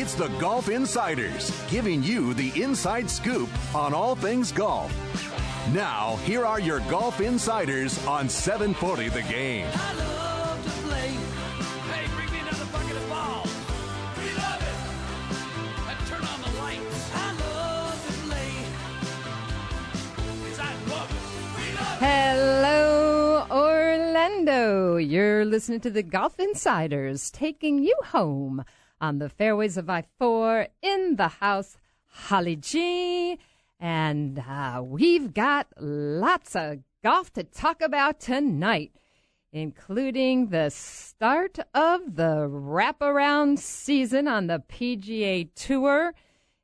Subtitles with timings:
[0.00, 4.90] It's the Golf Insiders, giving you the inside scoop on all things golf.
[5.74, 9.66] Now, here are your Golf Insiders on 740 The Game.
[9.70, 11.08] I love to play.
[11.92, 13.54] Hey, bring me another bucket of balls.
[14.16, 14.78] We love it.
[15.90, 17.10] And turn on the lights.
[17.14, 18.52] I love to play.
[20.48, 21.60] Yes, I love it.
[21.60, 24.96] We love Hello, Orlando.
[24.96, 28.64] You're listening to the Golf Insiders taking you home
[29.00, 33.38] on the fairways of I 4 in the house, Holly G.
[33.78, 38.92] And uh, we've got lots of golf to talk about tonight,
[39.52, 46.12] including the start of the wraparound season on the PGA Tour.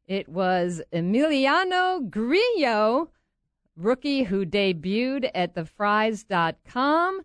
[0.07, 3.11] It was Emiliano Grillo
[3.77, 7.23] rookie who debuted at the Frys.com,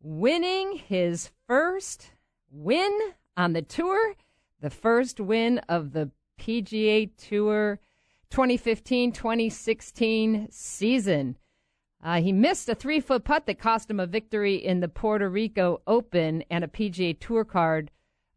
[0.00, 2.12] winning his first
[2.50, 2.98] win
[3.36, 4.14] on the tour,
[4.62, 6.10] the first win of the
[6.40, 7.80] PGA Tour
[8.30, 11.36] 2015 2016 season.
[12.02, 15.28] Uh, he missed a three foot putt that cost him a victory in the Puerto
[15.28, 17.90] Rico Open and a PGA Tour card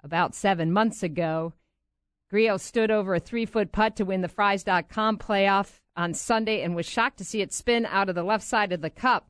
[0.03, 1.53] about seven months ago.
[2.29, 6.75] Grillo stood over a three foot putt to win the Frys.com playoff on Sunday and
[6.75, 9.29] was shocked to see it spin out of the left side of the cup.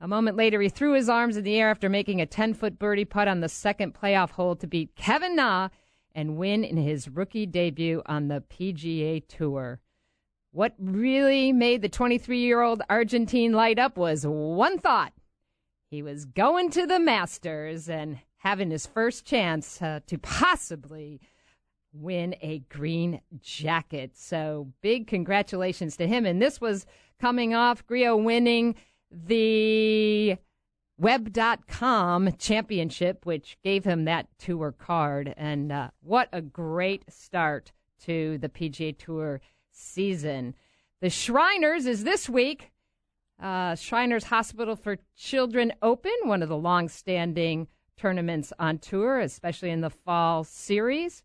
[0.00, 2.78] A moment later, he threw his arms in the air after making a 10 foot
[2.78, 5.68] birdie putt on the second playoff hole to beat Kevin Na
[6.14, 9.80] and win in his rookie debut on the PGA Tour.
[10.50, 15.12] What really made the 23 year old Argentine light up was one thought.
[15.90, 21.20] He was going to the Masters and having his first chance uh, to possibly
[21.92, 24.12] win a green jacket.
[24.16, 26.26] So big congratulations to him.
[26.26, 26.86] And this was
[27.20, 28.74] coming off Grillo winning
[29.10, 30.36] the
[30.98, 35.32] web.com championship, which gave him that tour card.
[35.36, 37.72] And uh, what a great start
[38.04, 40.54] to the PGA Tour season.
[41.00, 42.72] The Shriners is this week.
[43.40, 49.70] Uh, Shriners Hospital for Children Open, one of the long standing tournaments on tour, especially
[49.70, 51.22] in the fall series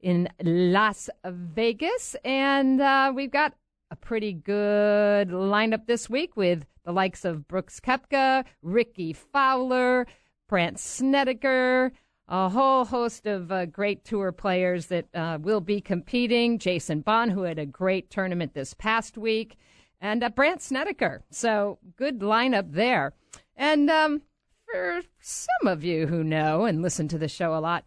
[0.00, 2.16] in Las Vegas.
[2.24, 3.54] And uh, we've got
[3.90, 10.06] a pretty good lineup this week with the likes of Brooks Koepka, Rickie Fowler,
[10.48, 11.92] Brandt Snedeker,
[12.28, 16.58] a whole host of uh, great tour players that uh, will be competing.
[16.58, 19.56] Jason Bohn, who had a great tournament this past week,
[20.00, 21.22] and uh, Brandt Snedeker.
[21.30, 23.12] So good lineup there.
[23.56, 24.22] And um,
[24.70, 27.86] for some of you who know and listen to the show a lot,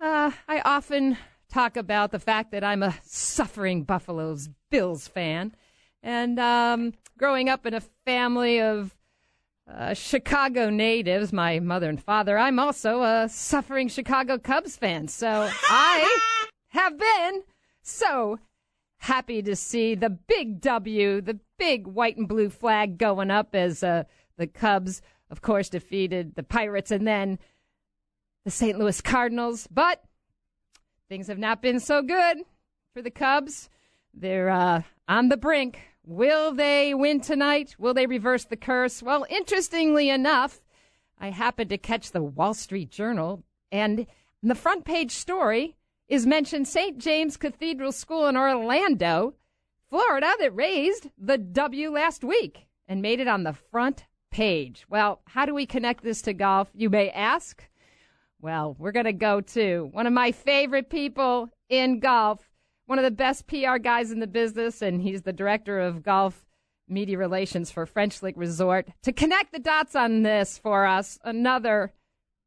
[0.00, 1.16] uh, I often
[1.48, 5.54] talk about the fact that I'm a suffering Buffalo's Bills fan.
[6.04, 8.94] And um, growing up in a family of
[9.66, 15.08] uh, Chicago natives, my mother and father, I'm also a suffering Chicago Cubs fan.
[15.08, 16.18] So I
[16.68, 17.42] have been
[17.80, 18.38] so
[18.98, 23.82] happy to see the big W, the big white and blue flag going up as
[23.82, 24.04] uh,
[24.36, 25.00] the Cubs,
[25.30, 27.38] of course, defeated the Pirates and then
[28.44, 28.78] the St.
[28.78, 29.66] Louis Cardinals.
[29.70, 30.04] But
[31.08, 32.42] things have not been so good
[32.92, 33.70] for the Cubs.
[34.12, 35.78] They're uh, on the brink.
[36.06, 37.76] Will they win tonight?
[37.78, 39.02] Will they reverse the curse?
[39.02, 40.60] Well, interestingly enough,
[41.18, 43.42] I happened to catch the Wall Street Journal,
[43.72, 44.06] and
[44.42, 45.76] the front page story
[46.06, 46.98] is mentioned St.
[46.98, 49.32] James Cathedral School in Orlando,
[49.88, 54.84] Florida, that raised the W last week and made it on the front page.
[54.90, 57.64] Well, how do we connect this to golf, you may ask?
[58.42, 62.40] Well, we're going to go to one of my favorite people in golf,
[62.86, 66.44] one of the best PR guys in the business, and he's the director of golf
[66.88, 68.88] media relations for French Lick Resort.
[69.02, 71.92] To connect the dots on this for us, another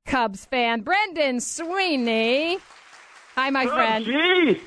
[0.06, 2.60] Cubs fan, Brendan Sweeney.
[3.36, 4.06] Hi, my Oh, friend.
[4.06, 4.62] gee.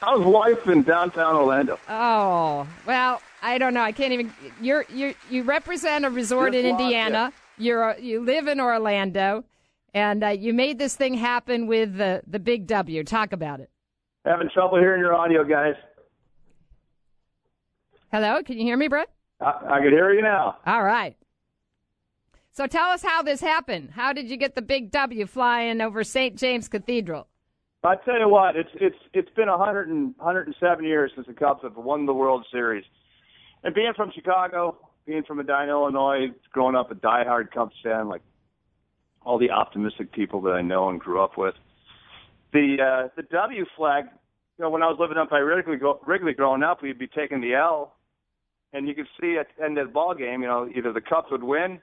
[0.00, 1.78] How's life in downtown Orlando?
[1.88, 3.82] Oh well, I don't know.
[3.82, 4.32] I can't even.
[4.60, 7.32] You're you you represent a resort Just in Indiana.
[7.58, 7.62] it.
[7.62, 9.44] You're you live in Orlando,
[9.92, 13.04] and uh, you made this thing happen with the the big W.
[13.04, 13.69] Talk about it.
[14.24, 15.74] Having trouble hearing your audio, guys.
[18.12, 19.08] Hello, can you hear me, Brett?
[19.40, 20.58] I, I can hear you now.
[20.66, 21.16] All right.
[22.50, 23.90] So tell us how this happened.
[23.92, 26.36] How did you get the big W flying over St.
[26.36, 27.28] James Cathedral?
[27.82, 31.12] I tell you what, it's it's it's been a hundred and hundred and seven years
[31.14, 32.84] since the Cubs have won the World Series.
[33.64, 34.76] And being from Chicago,
[35.06, 38.20] being from Medinah, Illinois, growing up a diehard Cubs fan, like
[39.22, 41.54] all the optimistic people that I know and grew up with,
[42.52, 44.04] the uh, the W flag.
[44.58, 47.40] You know, when I was living up by Wrigley, Wrigley growing up, we'd be taking
[47.40, 47.96] the L,
[48.72, 51.00] and you could see at the end of the ball game, you know, either the
[51.00, 51.80] Cubs would win,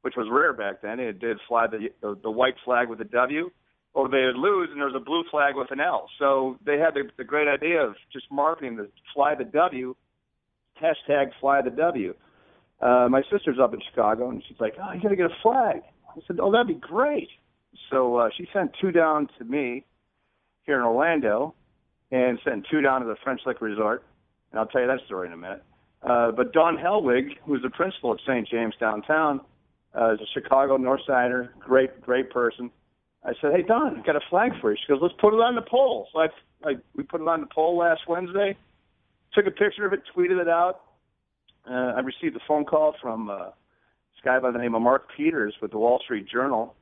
[0.00, 0.98] which was rare back then.
[0.98, 3.50] It did fly the the, the white flag with the W,
[3.92, 6.08] or they would lose and there was a blue flag with an L.
[6.18, 9.94] So they had the, the great idea of just marketing the fly the W,
[10.80, 12.14] hashtag fly the W.
[12.80, 15.42] Uh, my sister's up in Chicago and she's like, oh, you got to get a
[15.42, 15.82] flag.
[16.08, 17.28] I said, oh, that'd be great.
[17.90, 19.84] So uh, she sent two down to me
[20.64, 21.54] here in Orlando
[22.10, 24.04] and sent two down to the French Lick Resort.
[24.50, 25.62] And I'll tell you that story in a minute.
[26.02, 28.48] Uh, but Don Helwig, who's the principal at St.
[28.48, 29.40] James downtown,
[29.94, 32.70] uh, is a Chicago North Sider, great, great person.
[33.24, 35.40] I said, "Hey Don, I got a flag for you." She goes, "Let's put it
[35.40, 36.28] on the pole." So I,
[36.64, 38.56] I we put it on the pole last Wednesday.
[39.34, 40.80] Took a picture of it, tweeted it out.
[41.68, 45.08] Uh, I received a phone call from uh, this guy by the name of Mark
[45.14, 46.74] Peters with the Wall Street Journal,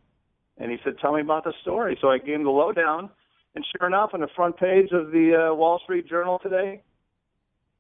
[0.58, 3.10] and he said, "Tell me about the story." So I gave him the lowdown,
[3.55, 6.82] and sure enough, on the front page of the uh, Wall Street Journal today,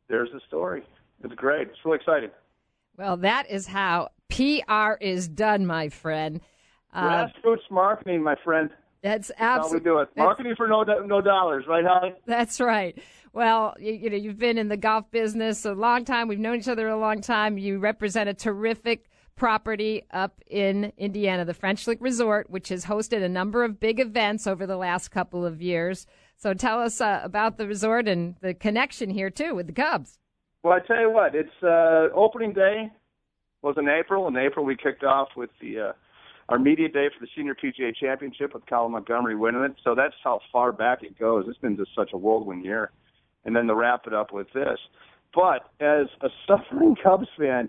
[0.08, 0.82] there's the story.
[1.22, 1.68] It's great.
[1.68, 2.30] It's really exciting.
[2.96, 6.40] Well, that is how PR is done, my friend.
[6.92, 8.70] Uh, Grassroots marketing, my friend.
[9.02, 10.16] That's absolutely how we do it.
[10.16, 12.14] Marketing for no no dollars, right, Holly?
[12.26, 12.98] That's right.
[13.32, 16.28] Well, you, you, know, you've been in the golf business a long time.
[16.28, 17.58] We've known each other a long time.
[17.58, 19.08] You represent a terrific
[19.38, 24.00] property up in Indiana, the French Lick Resort, which has hosted a number of big
[24.00, 26.06] events over the last couple of years.
[26.36, 30.18] So tell us uh, about the resort and the connection here too with the Cubs.
[30.62, 32.90] Well, I tell you what, it's uh, opening day
[33.62, 34.28] was in April.
[34.28, 35.92] In April, we kicked off with the uh,
[36.48, 39.76] our media day for the Senior PGA Championship with Colin Montgomerie winning it.
[39.84, 41.44] So that's how far back it goes.
[41.46, 42.90] It's been just such a whirlwind year.
[43.44, 44.78] And then to wrap it up with this.
[45.34, 47.68] But as a suffering Cubs fan,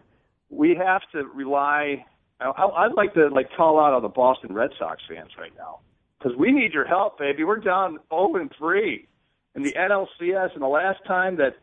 [0.49, 2.05] we have to rely.
[2.39, 5.79] I, would like to like call out all the Boston Red Sox fans right now
[6.17, 7.43] because we need your help, baby.
[7.43, 9.07] We're down 0 and 3
[9.55, 11.57] in the NLCS, and the last time that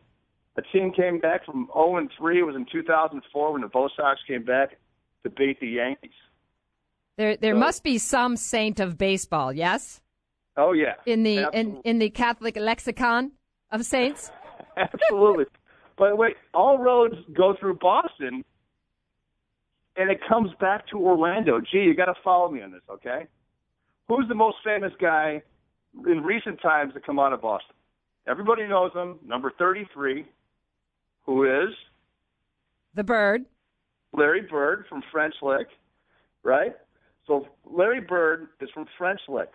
[0.57, 4.19] a team came back from 0 and 3 was in 2004 when the Bo Sox
[4.27, 4.77] came back
[5.23, 6.11] to beat the Yankees.
[7.17, 9.51] There, there so, must be some saint of baseball.
[9.51, 10.01] Yes.
[10.55, 10.93] Oh yeah.
[11.05, 13.31] In the in, in the Catholic lexicon
[13.71, 14.31] of saints.
[14.77, 15.45] Absolutely.
[15.97, 18.43] By the way, all roads go through Boston,
[19.97, 21.59] and it comes back to Orlando.
[21.59, 23.27] Gee, you got to follow me on this, okay?
[24.07, 25.41] Who's the most famous guy
[26.05, 27.75] in recent times to come out of Boston?
[28.27, 29.19] Everybody knows him.
[29.25, 30.25] Number thirty-three,
[31.25, 31.73] who is
[32.93, 33.45] the Bird.
[34.13, 35.67] Larry Bird from French Lick,
[36.43, 36.75] right?
[37.25, 39.49] So Larry Bird is from French Lick.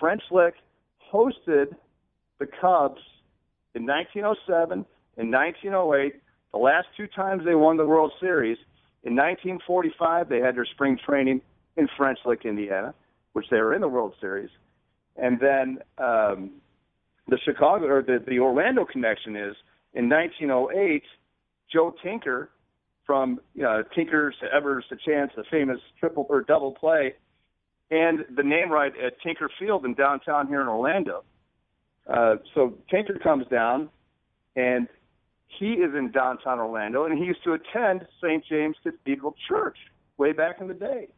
[0.00, 0.54] French Lick
[1.12, 1.74] hosted
[2.38, 3.00] the Cubs
[3.74, 4.84] in 1907
[5.18, 6.14] and 1908.
[6.52, 8.58] The last two times they won the World Series.
[9.04, 11.40] In 1945, they had their spring training
[11.76, 12.94] in French Lick, Indiana,
[13.32, 14.50] which they were in the World Series.
[15.16, 16.50] And then um,
[17.28, 19.56] the Chicago or the, the Orlando connection is
[19.94, 21.02] in 1908,
[21.72, 22.50] Joe Tinker
[23.04, 27.14] from you know, Tinkers to Evers to Chance, the famous triple or double play,
[27.90, 31.24] and the name right at Tinker Field in downtown here in Orlando.
[32.08, 33.88] Uh, so Tinker comes down,
[34.56, 34.88] and
[35.58, 38.44] he is in downtown Orlando, and he used to attend St.
[38.48, 39.76] James Cathedral Church
[40.16, 41.08] way back in the day.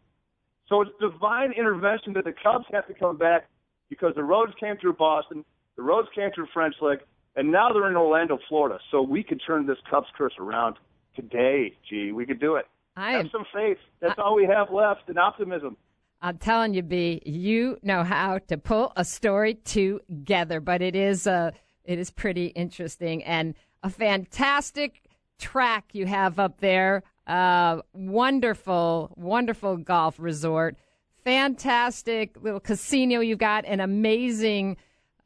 [0.69, 3.49] So it's divine intervention that the Cubs have to come back
[3.91, 5.45] because the roads came through Boston,
[5.77, 7.01] the roads came through French Lick,
[7.37, 8.79] and now they're in Orlando, Florida.
[8.91, 10.77] So we could turn this Cubs curse around
[11.17, 11.77] today.
[11.89, 12.67] Gee, we could do it.
[12.97, 13.79] I have am, some faith.
[14.01, 15.77] That's I, all we have left, and optimism.
[16.23, 21.27] I'm telling you, B, you know how to pull a story together, but it is
[21.27, 21.51] uh,
[21.85, 25.03] it is pretty interesting and a fantastic
[25.39, 27.03] track you have up there.
[27.27, 30.77] Uh, wonderful, wonderful golf resort.
[31.23, 34.77] Fantastic little casino you've got, an amazing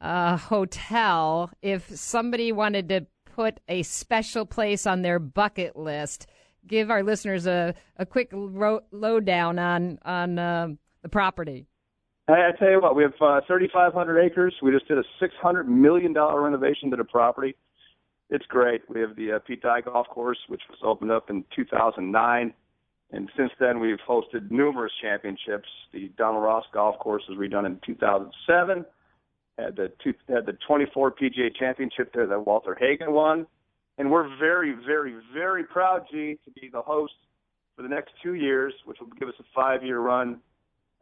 [0.01, 1.49] uh, hotel.
[1.61, 3.07] If somebody wanted to
[3.39, 6.27] put a special place on their bucket list.
[6.67, 10.67] Give our listeners a, a quick ro- lowdown on on uh,
[11.03, 11.65] the property.
[12.27, 14.53] I, I tell you what, we have uh, 3,500 acres.
[14.61, 17.55] We just did a 600 million dollar renovation to the property.
[18.29, 18.81] It's great.
[18.89, 22.53] We have the uh, Pete Dye Golf Course, which was opened up in 2009.
[23.11, 25.67] And since then, we've hosted numerous championships.
[25.93, 28.85] The Donald Ross Golf Course was redone in 2007
[29.59, 33.45] had the two, had the 24 PGA Championship there that Walter Hagen won,
[33.97, 37.13] and we're very, very, very proud, G, to be the host
[37.75, 40.39] for the next two years, which will give us a five-year run,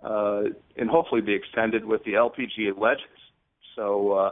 [0.03, 0.43] uh,
[0.75, 3.03] and hopefully be extended with the LPGA Legends.
[3.75, 4.29] So uh,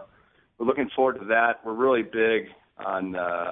[0.58, 1.60] we're looking forward to that.
[1.66, 3.51] We're really big on uh,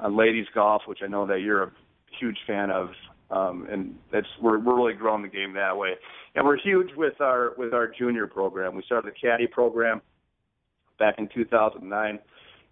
[0.00, 1.72] on ladies golf, which I know that you're a
[2.18, 2.88] huge fan of,
[3.30, 5.94] um, and that's we're we're really growing the game that way.
[6.34, 8.74] And we're huge with our with our junior program.
[8.74, 10.00] We started the caddy program
[10.98, 12.18] back in 2009,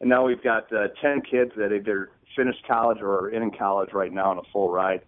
[0.01, 3.91] and now we've got uh, 10 kids that either finished college or are in college
[3.93, 5.03] right now on a full ride,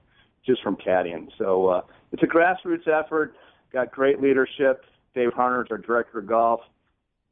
[0.44, 1.28] just from caddying.
[1.38, 1.80] So uh,
[2.12, 3.34] it's a grassroots effort.
[3.72, 4.84] Got great leadership.
[5.14, 6.60] Dave Harner's our director of golf.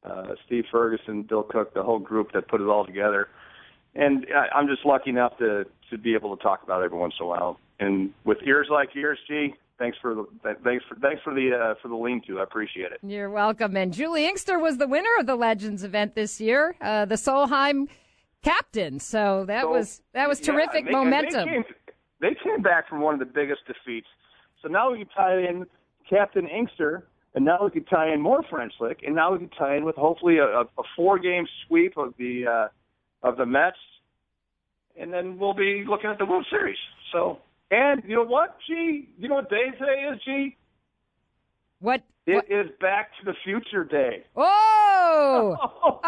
[0.04, 3.28] Uh, Steve Ferguson, Bill Cook, the whole group that put it all together.
[3.94, 6.98] And I, I'm just lucky enough to to be able to talk about it every
[6.98, 7.58] once in a while.
[7.78, 10.26] And with ears like yours, G, thanks for the
[10.64, 12.40] thanks for thanks for the uh, for the lean to.
[12.40, 12.98] I appreciate it.
[13.02, 13.76] You're welcome.
[13.76, 17.88] And Juli Inkster was the winner of the Legends event this year, uh, the Solheim
[18.42, 18.98] captain.
[18.98, 21.44] So that So, was that was terrific and they- momentum.
[21.48, 21.64] They came,
[22.20, 24.06] they came back from one of the biggest defeats.
[24.62, 25.66] So now we can tie in
[26.08, 29.48] Captain Inkster, and now we can tie in more French Lick, and now we can
[29.50, 32.68] tie in with hopefully a, a, a four-game sweep of the uh,
[33.22, 33.76] of the Mets,
[34.98, 36.78] and then we'll be looking at the World Series.
[37.12, 37.38] So,
[37.70, 39.08] and you know what, G?
[39.18, 40.56] You know what day today is, G?
[41.82, 42.02] What?
[42.26, 44.24] It what- is Back to the Future Day.
[44.36, 45.56] Oh!
[45.84, 46.00] Oh!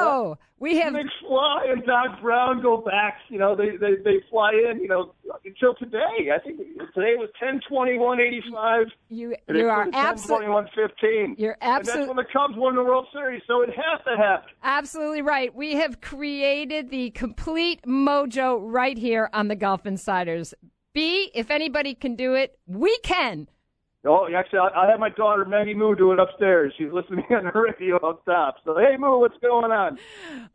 [0.00, 0.38] oh.
[0.60, 3.18] We have McFly and Doc Brown go back.
[3.28, 4.80] You know, they they they fly in.
[4.80, 6.30] You know, until today.
[6.34, 6.58] I think
[6.94, 8.86] today was ten twenty one eighty five.
[9.08, 9.34] you.
[9.48, 10.46] And You are 10, absolutely.
[10.46, 11.34] 21, 15.
[11.38, 12.02] You're absolutely.
[12.02, 14.50] And that's when the Cubs won the World Series, so it has to happen.
[14.62, 15.54] Absolutely right.
[15.54, 20.54] We have created the complete mojo right here on the Golf Insiders.
[20.94, 23.48] B, if anybody can do it, we can.
[24.04, 26.72] Oh, actually, I, I have my daughter Maggie Moo do it upstairs.
[26.78, 28.56] She's listening on the radio up top.
[28.64, 29.98] So, hey, Moo, what's going on?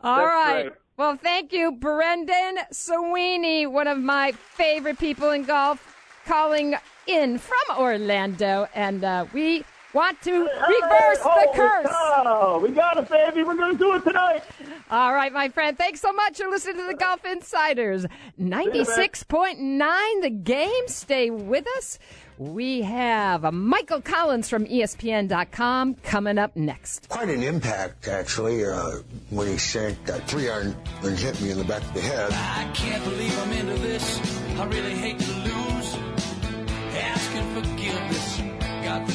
[0.02, 0.64] All That's right.
[0.64, 0.74] great.
[0.96, 5.80] Well, thank you, Brendan Sweeney, one of my favorite people in golf,
[6.26, 6.76] calling
[7.08, 8.68] in from Orlando.
[8.76, 11.88] And uh, we want to reverse the curse.
[11.92, 13.44] Oh, we got it, baby.
[13.44, 14.44] We're going to do it tonight.
[14.90, 15.78] All right, my friend.
[15.78, 16.40] Thanks so much.
[16.40, 18.06] You're listening to the Golf Insiders.
[18.40, 20.88] 96.9 the game.
[20.88, 22.00] Stay with us.
[22.40, 27.08] We have uh, Michael Collins from ESPN.com coming up next.
[27.10, 31.58] Quite an impact, actually, uh, when he sank that three iron and hit me in
[31.60, 32.32] the back of the head.
[32.32, 34.20] I can't believe I'm into this.
[34.58, 35.98] I really hate to lose.
[36.96, 38.42] Asking forgiveness.
[38.84, 39.14] Got the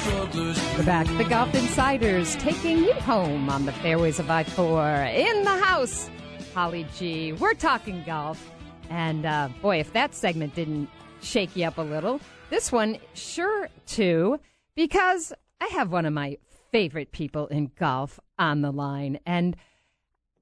[0.00, 1.06] strugglers We're back.
[1.18, 6.08] The Golf Insiders taking you home on the fairways of I 4 in the house.
[6.54, 7.32] Holly G.
[7.32, 8.50] We're talking golf.
[8.88, 10.88] And uh, boy, if that segment didn't
[11.22, 12.20] shake you up a little,
[12.50, 14.40] this one sure too,
[14.74, 16.38] because I have one of my
[16.72, 19.20] favorite people in golf on the line.
[19.26, 19.56] And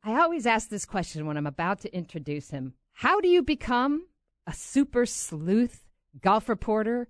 [0.05, 4.07] I always ask this question when I'm about to introduce him How do you become
[4.49, 5.85] a super sleuth
[6.23, 7.07] golf reporter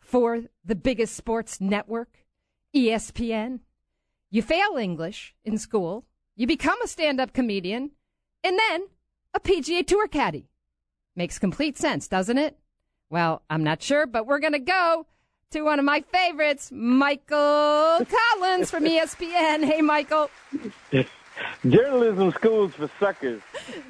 [0.00, 2.26] for the biggest sports network,
[2.74, 3.60] ESPN?
[4.28, 6.04] You fail English in school,
[6.34, 7.92] you become a stand up comedian,
[8.42, 8.88] and then
[9.32, 10.48] a PGA Tour caddy.
[11.14, 12.56] Makes complete sense, doesn't it?
[13.08, 15.06] Well, I'm not sure, but we're going to go
[15.52, 19.64] to one of my favorites, Michael Collins from ESPN.
[19.64, 20.28] Hey, Michael.
[21.68, 23.42] Journalism schools for suckers.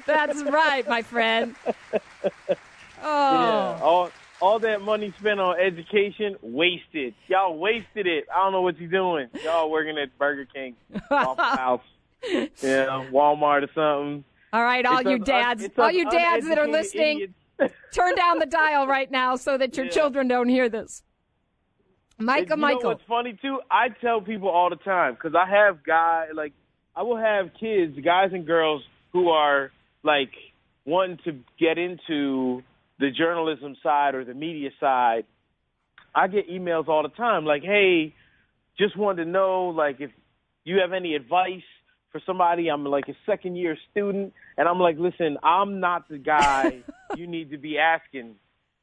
[0.05, 1.55] That's right, my friend.
[3.01, 3.07] Yeah.
[3.07, 4.09] Oh, All
[4.41, 7.13] all that money spent on education, wasted.
[7.27, 8.25] Y'all wasted it.
[8.33, 9.27] I don't know what you're doing.
[9.43, 10.75] Y'all working at Burger King,
[11.11, 11.81] Waffle House,
[12.23, 14.23] yeah, Walmart or something.
[14.51, 17.33] all right, all It's you uh, dads, it's all you dads that are listening,
[17.93, 19.91] turn down the dial right now so that your Yeah.
[19.91, 21.03] children don't hear this.
[22.17, 22.89] Michael, you know Michael.
[22.89, 23.59] what's funny too?
[23.69, 26.53] I tell people all the time because I have guys like
[26.95, 29.71] I will have kids, guys and girls who are
[30.03, 30.31] like
[30.85, 32.63] wanting to get into
[33.01, 35.25] the journalism side or the media side.
[36.15, 38.15] I get emails all the time like, "Hey,
[38.77, 40.11] just wanted to know like if
[40.63, 41.63] you have any advice
[42.11, 42.69] for somebody.
[42.69, 46.83] I'm like a second year student, and I'm like, listen, I'm not the guy
[47.15, 48.35] you need to be asking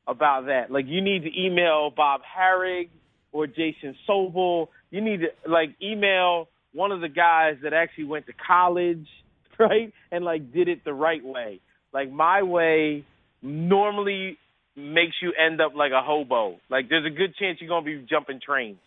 [0.07, 0.71] about that.
[0.71, 2.89] Like, you need to email Bob Harig
[3.33, 4.69] or Jason Sobel.
[4.91, 9.07] You need to like email one of the guys that actually went to college,
[9.59, 11.61] right, and like did it the right way.
[11.93, 13.05] Like my way
[13.43, 14.39] normally
[14.77, 16.59] makes you end up like a hobo.
[16.71, 18.79] Like there's a good chance you're gonna be jumping trains.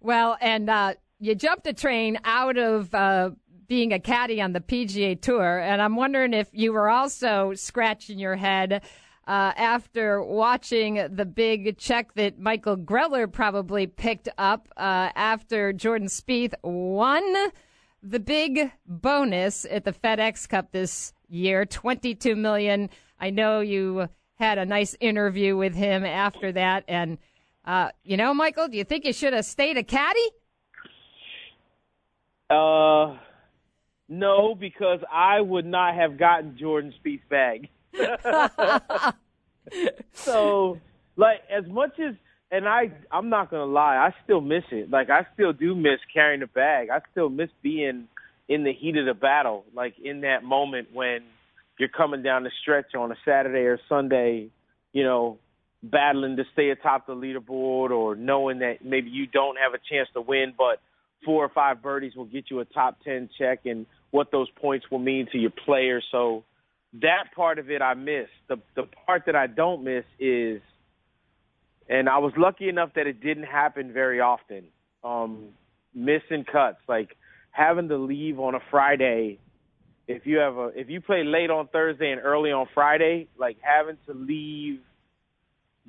[0.00, 3.30] Well, and uh, you jumped a train out of uh,
[3.68, 8.18] being a caddy on the PGA Tour, and I'm wondering if you were also scratching
[8.18, 8.82] your head
[9.26, 16.08] uh, after watching the big check that Michael Greller probably picked up uh, after Jordan
[16.08, 17.22] Spieth won
[18.02, 22.90] the big bonus at the FedEx Cup this year, 22 million.
[23.22, 27.16] I know you had a nice interview with him after that, and
[27.64, 30.28] Uh, you know, Michael, do you think you should have stayed a caddy?
[32.50, 33.16] Uh,
[34.08, 37.68] no, because I would not have gotten Jordan Spieth's bag.
[40.12, 40.78] so,
[41.16, 42.16] like, as much as,
[42.50, 44.90] and I, I'm not gonna lie, I still miss it.
[44.90, 46.90] Like, I still do miss carrying the bag.
[46.90, 48.08] I still miss being
[48.48, 51.22] in the heat of the battle, like in that moment when
[51.82, 54.50] you're coming down the stretch on a Saturday or Sunday,
[54.92, 55.40] you know,
[55.82, 60.08] battling to stay atop the leaderboard or knowing that maybe you don't have a chance
[60.14, 60.80] to win, but
[61.24, 64.86] four or five birdies will get you a top 10 check and what those points
[64.92, 66.04] will mean to your players.
[66.12, 66.44] So
[67.00, 68.28] that part of it I miss.
[68.48, 70.62] The the part that I don't miss is
[71.88, 74.66] and I was lucky enough that it didn't happen very often.
[75.02, 75.48] Um
[75.92, 77.16] missing cuts like
[77.50, 79.40] having to leave on a Friday
[80.08, 83.56] if you have a if you play late on Thursday and early on Friday, like
[83.60, 84.80] having to leave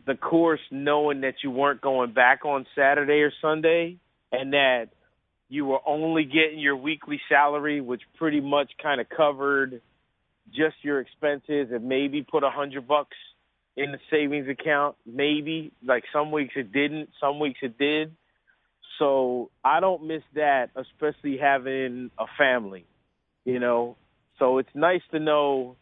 [0.05, 3.97] the course knowing that you weren't going back on Saturday or Sunday
[4.31, 4.89] and that
[5.49, 9.81] you were only getting your weekly salary, which pretty much kind of covered
[10.51, 13.15] just your expenses and maybe put a hundred bucks
[13.75, 14.95] in the savings account.
[15.05, 18.15] Maybe like some weeks it didn't, some weeks it did.
[18.99, 22.85] So I don't miss that, especially having a family,
[23.45, 23.95] you know.
[24.39, 25.75] So it's nice to know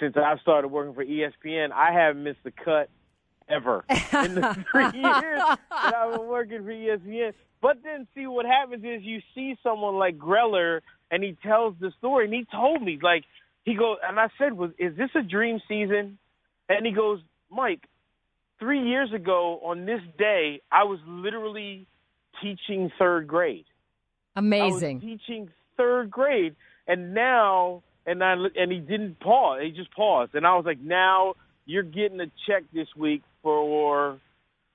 [0.00, 2.90] since I've started working for ESPN, I haven't missed a cut
[3.48, 7.32] ever in the three years that I've been working for ESPN.
[7.62, 11.92] But then see what happens is you see someone like Greller and he tells the
[11.98, 13.24] story and he told me like
[13.64, 16.18] he goes and I said was is this a dream season?
[16.68, 17.84] And he goes, Mike,
[18.58, 21.86] three years ago on this day I was literally
[22.42, 23.64] teaching third grade.
[24.34, 25.00] Amazing.
[25.02, 26.56] I was teaching third grade,
[26.86, 29.60] and now, and I and he didn't pause.
[29.62, 34.18] He just paused, and I was like, now you're getting a check this week for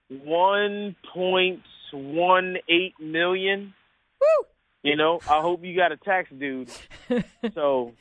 [0.09, 1.61] one point
[1.93, 3.73] one eight million.
[4.19, 4.47] Woo!
[4.83, 6.69] You know, I hope you got a tax dude.
[7.53, 7.93] so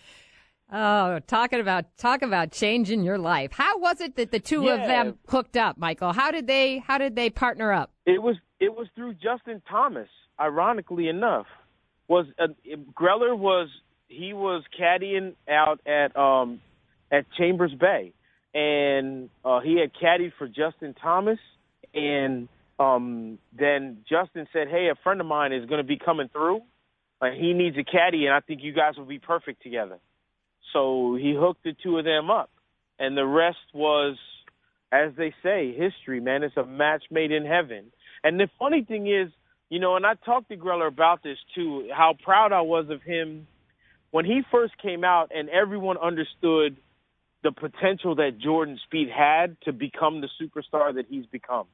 [0.73, 3.51] Oh, talking about talk about changing your life.
[3.53, 6.13] How was it that the two of them hooked up, Michael?
[6.13, 7.91] How did they how did they partner up?
[8.07, 10.09] It was it was through Justin Thomas.
[10.39, 11.47] Ironically enough,
[12.09, 12.47] was uh,
[12.95, 13.69] Greller was
[14.11, 16.61] he was caddying out at um
[17.11, 18.13] at Chambers Bay,
[18.53, 21.39] and uh, he had caddied for Justin Thomas,
[21.95, 26.29] and um then Justin said, "Hey, a friend of mine is going to be coming
[26.29, 26.61] through,
[27.23, 29.99] he needs a caddy, and I think you guys will be perfect together."
[30.73, 32.51] So he hooked the two of them up,
[32.99, 34.17] and the rest was,
[34.93, 36.21] as they say, history.
[36.21, 37.93] Man, it's a match made in heaven.
[38.23, 39.33] And the funny thing is,
[39.71, 43.03] you know, and I talked to Greller about this too, how proud I was of
[43.03, 43.47] him
[44.11, 46.77] when he first came out and everyone understood
[47.43, 51.67] the potential that Jordan Spieth had to become the superstar that he's become.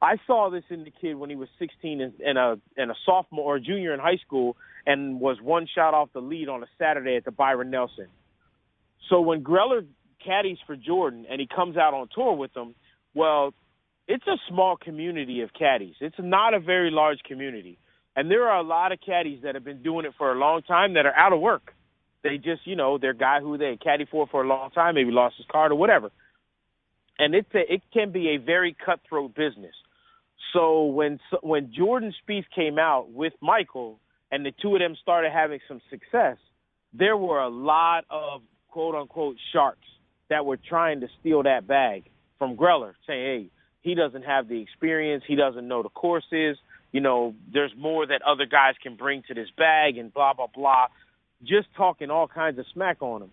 [0.00, 2.94] I saw this in the kid when he was 16 and, and a and a
[3.06, 6.66] sophomore or junior in high school and was one shot off the lead on a
[6.78, 8.08] Saturday at the Byron Nelson.
[9.08, 9.86] So when Greller
[10.22, 12.74] caddies for Jordan and he comes out on tour with them,
[13.14, 13.54] well,
[14.06, 15.94] it's a small community of caddies.
[16.00, 17.78] It's not a very large community.
[18.14, 20.62] And there are a lot of caddies that have been doing it for a long
[20.62, 21.74] time that are out of work.
[22.22, 25.10] They just, you know, they're guy who they caddy for for a long time, maybe
[25.10, 26.10] lost his card or whatever.
[27.18, 29.74] And it's a, it can be a very cutthroat business.
[30.52, 33.98] So when when Jordan Spieth came out with Michael
[34.30, 36.36] and the two of them started having some success,
[36.92, 39.86] there were a lot of quote unquote sharks
[40.28, 42.04] that were trying to steal that bag
[42.38, 43.50] from Greller, saying, "Hey,
[43.82, 46.58] he doesn't have the experience, he doesn't know the courses,
[46.92, 50.48] you know, there's more that other guys can bring to this bag and blah blah
[50.48, 50.88] blah."
[51.42, 53.30] Just talking all kinds of smack on him.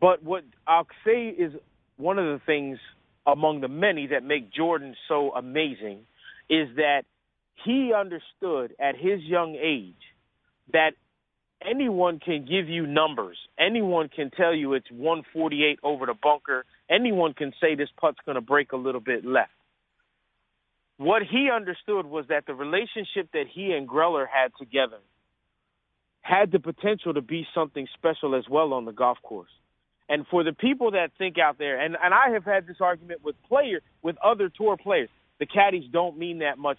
[0.00, 1.52] But what I'll say is
[1.96, 2.78] one of the things
[3.26, 6.00] among the many that make Jordan so amazing
[6.48, 7.02] is that
[7.64, 9.94] he understood at his young age
[10.72, 10.92] that
[11.64, 13.36] anyone can give you numbers.
[13.58, 16.64] Anyone can tell you it's 148 over the bunker.
[16.90, 19.50] Anyone can say this putt's going to break a little bit left.
[20.96, 24.98] What he understood was that the relationship that he and Greller had together
[26.22, 29.50] had the potential to be something special as well on the golf course.
[30.08, 33.24] And for the people that think out there, and, and I have had this argument
[33.24, 36.78] with player with other tour players, the caddies don't mean that much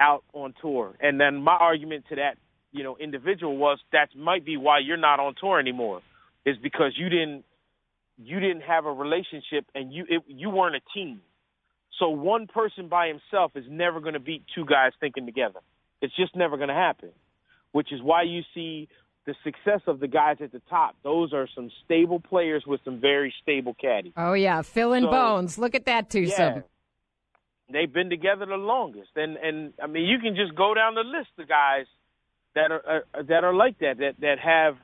[0.00, 0.94] out on tour.
[1.00, 2.36] And then my argument to that,
[2.72, 6.00] you know, individual was that might be why you're not on tour anymore,
[6.46, 7.44] is because you didn't
[8.16, 11.20] you didn't have a relationship and you it, you weren't a team.
[11.98, 15.60] So one person by himself is never going to beat two guys thinking together.
[16.00, 17.10] It's just never going to happen.
[17.74, 18.88] Which is why you see
[19.26, 20.94] the success of the guys at the top.
[21.02, 24.12] Those are some stable players with some very stable caddies.
[24.16, 25.58] Oh yeah, Phil and So- Bones.
[25.58, 26.54] Look at that twosome.
[26.56, 26.60] Yeah.
[27.72, 29.10] they've been together the longest.
[29.16, 31.86] And and I mean, you can just go down the list of guys
[32.54, 32.82] that are
[33.14, 34.76] uh, that are like that that that have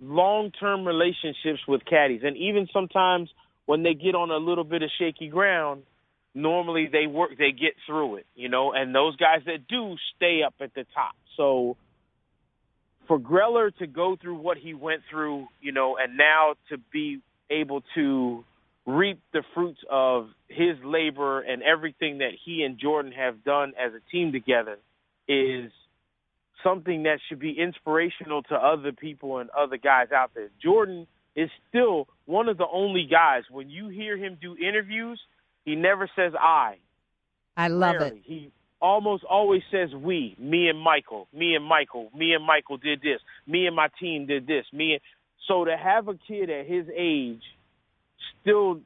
[0.00, 3.30] long-term relationships with caddies, and even sometimes
[3.66, 5.84] when they get on a little bit of shaky ground,
[6.34, 8.72] normally they work, they get through it, you know.
[8.72, 11.14] And those guys that do stay up at the top.
[11.36, 11.76] So
[13.06, 17.20] for Greller to go through what he went through, you know, and now to be
[17.50, 18.44] able to
[18.86, 23.92] reap the fruits of his labor and everything that he and Jordan have done as
[23.94, 24.78] a team together
[25.28, 25.70] is
[26.64, 30.48] something that should be inspirational to other people and other guys out there.
[30.62, 35.20] Jordan is still one of the only guys when you hear him do interviews,
[35.64, 36.78] he never says I.
[37.56, 38.16] I love Rarely.
[38.16, 38.22] it.
[38.24, 38.50] He
[38.82, 43.20] almost always says we, me and Michael, me and Michael, me and Michael did this,
[43.46, 45.00] me and my team did this, me and
[45.48, 47.42] so to have a kid at his age
[48.40, 48.80] still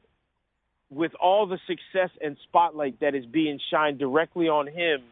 [0.90, 5.02] with all the success and spotlight that is being shined directly on him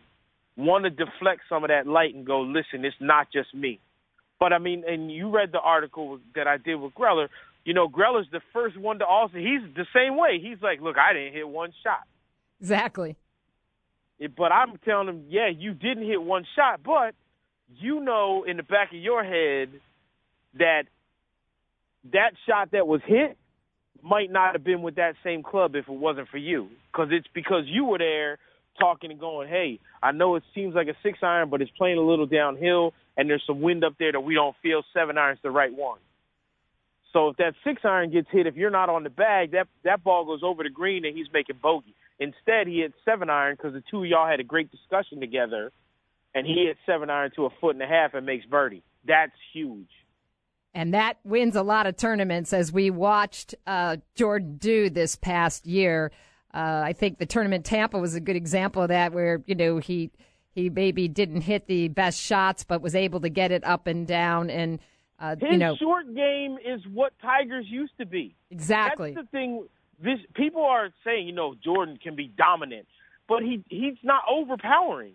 [0.56, 3.80] want to deflect some of that light and go, listen, it's not just me.
[4.38, 7.28] But I mean, and you read the article that I did with Greller.
[7.64, 9.38] You know, Greller's the first one to also.
[9.38, 10.38] He's the same way.
[10.40, 12.02] He's like, look, I didn't hit one shot.
[12.60, 13.16] Exactly.
[14.36, 17.14] But I'm telling him, yeah, you didn't hit one shot, but
[17.76, 19.80] you know in the back of your head
[20.58, 20.84] that
[22.12, 23.36] that shot that was hit
[24.02, 26.68] might not have been with that same club if it wasn't for you.
[26.92, 28.38] Because it's because you were there
[28.78, 31.98] talking and going, hey, I know it seems like a six iron, but it's playing
[31.98, 35.38] a little downhill, and there's some wind up there that we don't feel seven iron's
[35.42, 35.98] the right one.
[37.12, 40.02] So if that six iron gets hit, if you're not on the bag, that that
[40.02, 41.94] ball goes over the green and he's making bogey.
[42.18, 45.72] Instead, he hit seven iron because the two of y'all had a great discussion together,
[46.34, 48.82] and he hit seven iron to a foot and a half and makes birdie.
[49.06, 49.88] That's huge.
[50.74, 55.66] And that wins a lot of tournaments as we watched uh, Jordan do this past
[55.66, 56.10] year.
[56.52, 59.78] Uh, I think the tournament Tampa was a good example of that, where you know
[59.78, 60.10] he
[60.52, 64.06] he maybe didn't hit the best shots, but was able to get it up and
[64.06, 64.78] down, and
[65.18, 68.36] uh, His you know short game is what Tigers used to be.
[68.50, 69.14] exactly.
[69.14, 69.66] That's the thing.
[70.02, 72.86] This people are saying, you know, Jordan can be dominant,
[73.28, 75.14] but he he's not overpowering.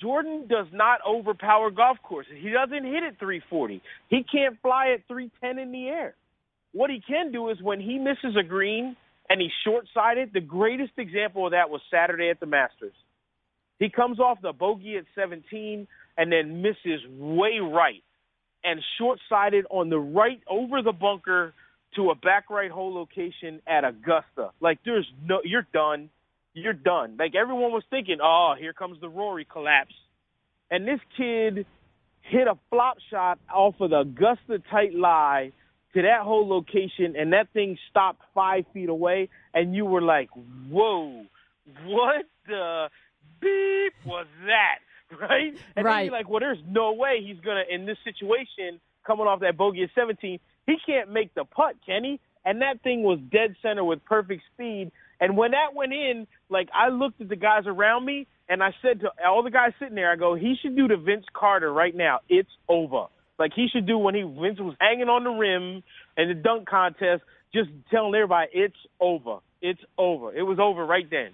[0.00, 2.32] Jordan does not overpower golf courses.
[2.40, 3.80] He doesn't hit at 340.
[4.08, 6.16] He can't fly at 310 in the air.
[6.72, 8.96] What he can do is when he misses a green
[9.30, 12.94] and he's short-sighted, the greatest example of that was Saturday at the Masters.
[13.78, 18.02] He comes off the bogey at 17 and then misses way right
[18.64, 21.54] and short-sighted on the right over the bunker
[21.96, 24.50] to a back right hole location at Augusta.
[24.60, 26.10] Like there's no, you're done.
[26.54, 27.16] You're done.
[27.18, 29.94] Like everyone was thinking, oh, here comes the Rory collapse.
[30.70, 31.66] And this kid
[32.22, 35.52] hit a flop shot off of the Augusta tight lie
[35.94, 40.30] to that hole location, and that thing stopped five feet away, and you were like,
[40.70, 41.24] whoa,
[41.84, 42.88] what the
[43.40, 44.78] beep was that?
[45.20, 45.48] Right?
[45.48, 46.04] And then Right.
[46.04, 49.58] you're like, well, there's no way he's going to, in this situation, coming off that
[49.58, 52.20] bogey at 17, he can't make the putt, can he?
[52.44, 54.90] And that thing was dead center with perfect speed.
[55.20, 58.70] And when that went in, like I looked at the guys around me and I
[58.82, 61.72] said to all the guys sitting there, I go, he should do the Vince Carter
[61.72, 62.20] right now.
[62.28, 63.06] It's over.
[63.38, 65.82] Like he should do when he Vince was hanging on the rim
[66.16, 67.22] in the dunk contest,
[67.54, 69.38] just telling everybody it's over.
[69.60, 70.34] It's over.
[70.34, 71.30] It was over right then.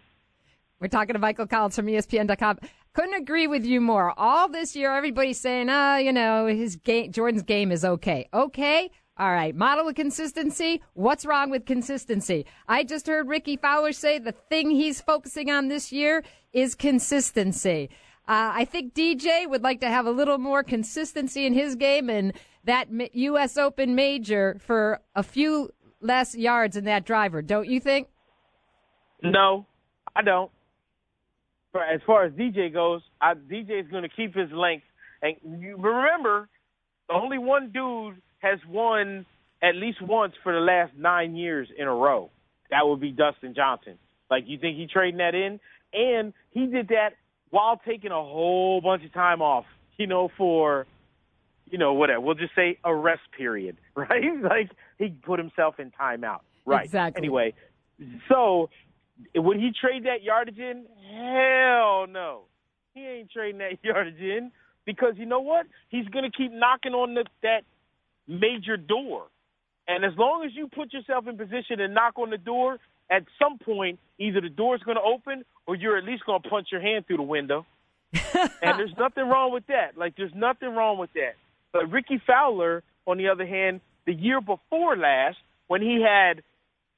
[0.80, 2.58] We're talking to Michael Collins from ESPN.com.
[2.92, 4.12] Couldn't agree with you more.
[4.18, 8.28] All this year, everybody's saying, ah, you know, his game, Jordan's game is okay.
[8.32, 8.90] Okay.
[9.18, 9.54] All right.
[9.54, 10.80] Model of consistency.
[10.94, 12.46] What's wrong with consistency?
[12.68, 17.90] I just heard Rickie Fowler say the thing he's focusing on this year is consistency.
[18.28, 22.08] Uh, I think DJ would like to have a little more consistency in his game
[22.08, 22.32] and
[22.64, 23.56] that U.S.
[23.56, 27.42] Open major for a few less yards in that driver.
[27.42, 28.06] Don't you think?
[29.22, 29.66] No,
[30.14, 30.50] I don't.
[31.72, 34.84] For as far as DJ goes, DJ is going to keep his length.
[35.22, 36.48] And you remember,
[37.08, 39.26] the only one dude has won
[39.62, 42.30] at least once for the last nine years in a row.
[42.70, 43.98] That would be Dustin Johnson.
[44.30, 45.58] Like, you think he trading that in?
[45.92, 47.10] And he did that
[47.50, 49.64] while taking a whole bunch of time off,
[49.96, 50.86] you know, for,
[51.70, 52.20] you know, whatever.
[52.20, 54.22] We'll just say a rest period, right?
[54.42, 56.40] Like, he put himself in timeout.
[56.66, 56.84] Right.
[56.84, 57.20] Exactly.
[57.20, 57.54] Anyway,
[58.28, 58.68] so
[59.34, 60.84] would he trade that yardage in?
[61.10, 62.42] Hell no.
[62.94, 64.52] He ain't trading that yardage in
[64.84, 65.66] because you know what?
[65.88, 67.62] He's going to keep knocking on the, that
[68.28, 69.24] major door.
[69.88, 72.78] And as long as you put yourself in position and knock on the door,
[73.10, 76.48] at some point, either the door's going to open or you're at least going to
[76.48, 77.64] punch your hand through the window.
[78.12, 79.96] and there's nothing wrong with that.
[79.96, 81.34] Like, there's nothing wrong with that.
[81.72, 85.36] But Rickie Fowler, on the other hand, the year before last,
[85.68, 86.42] when he had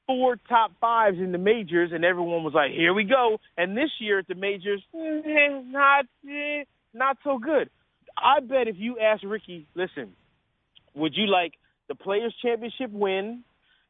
[0.07, 3.91] four top fives in the majors, and everyone was like, "Here we go." And this
[3.99, 6.63] year at the majors, eh, not eh,
[6.93, 7.69] not so good.
[8.17, 10.15] I bet if you ask Rickie, listen,
[10.95, 11.53] would you like
[11.87, 13.43] the Players Championship win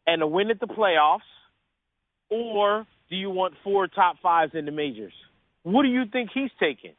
[0.07, 1.19] and a win at the playoffs,
[2.29, 5.13] or do you want four top fives in the majors?
[5.63, 6.93] What do you think he's taking?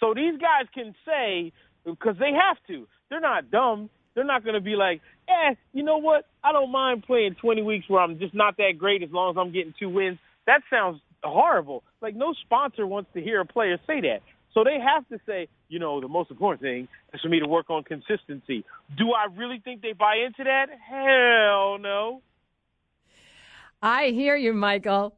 [0.00, 1.52] So these guys can say
[1.84, 2.86] because they have to.
[3.08, 3.90] They're not dumb.
[4.14, 6.26] They're not going to be like, eh, you know what?
[6.42, 9.36] I don't mind playing 20 weeks where I'm just not that great as long as
[9.38, 10.18] I'm getting two wins.
[10.46, 11.84] That sounds horrible.
[12.00, 14.20] Like no sponsor wants to hear a player say that.
[14.52, 17.46] So they have to say, you know, the most important thing is for me to
[17.46, 18.64] work on consistency.
[18.98, 20.66] Do I really think they buy into that?
[20.86, 22.20] Hell no.
[23.82, 25.16] I hear you, Michael.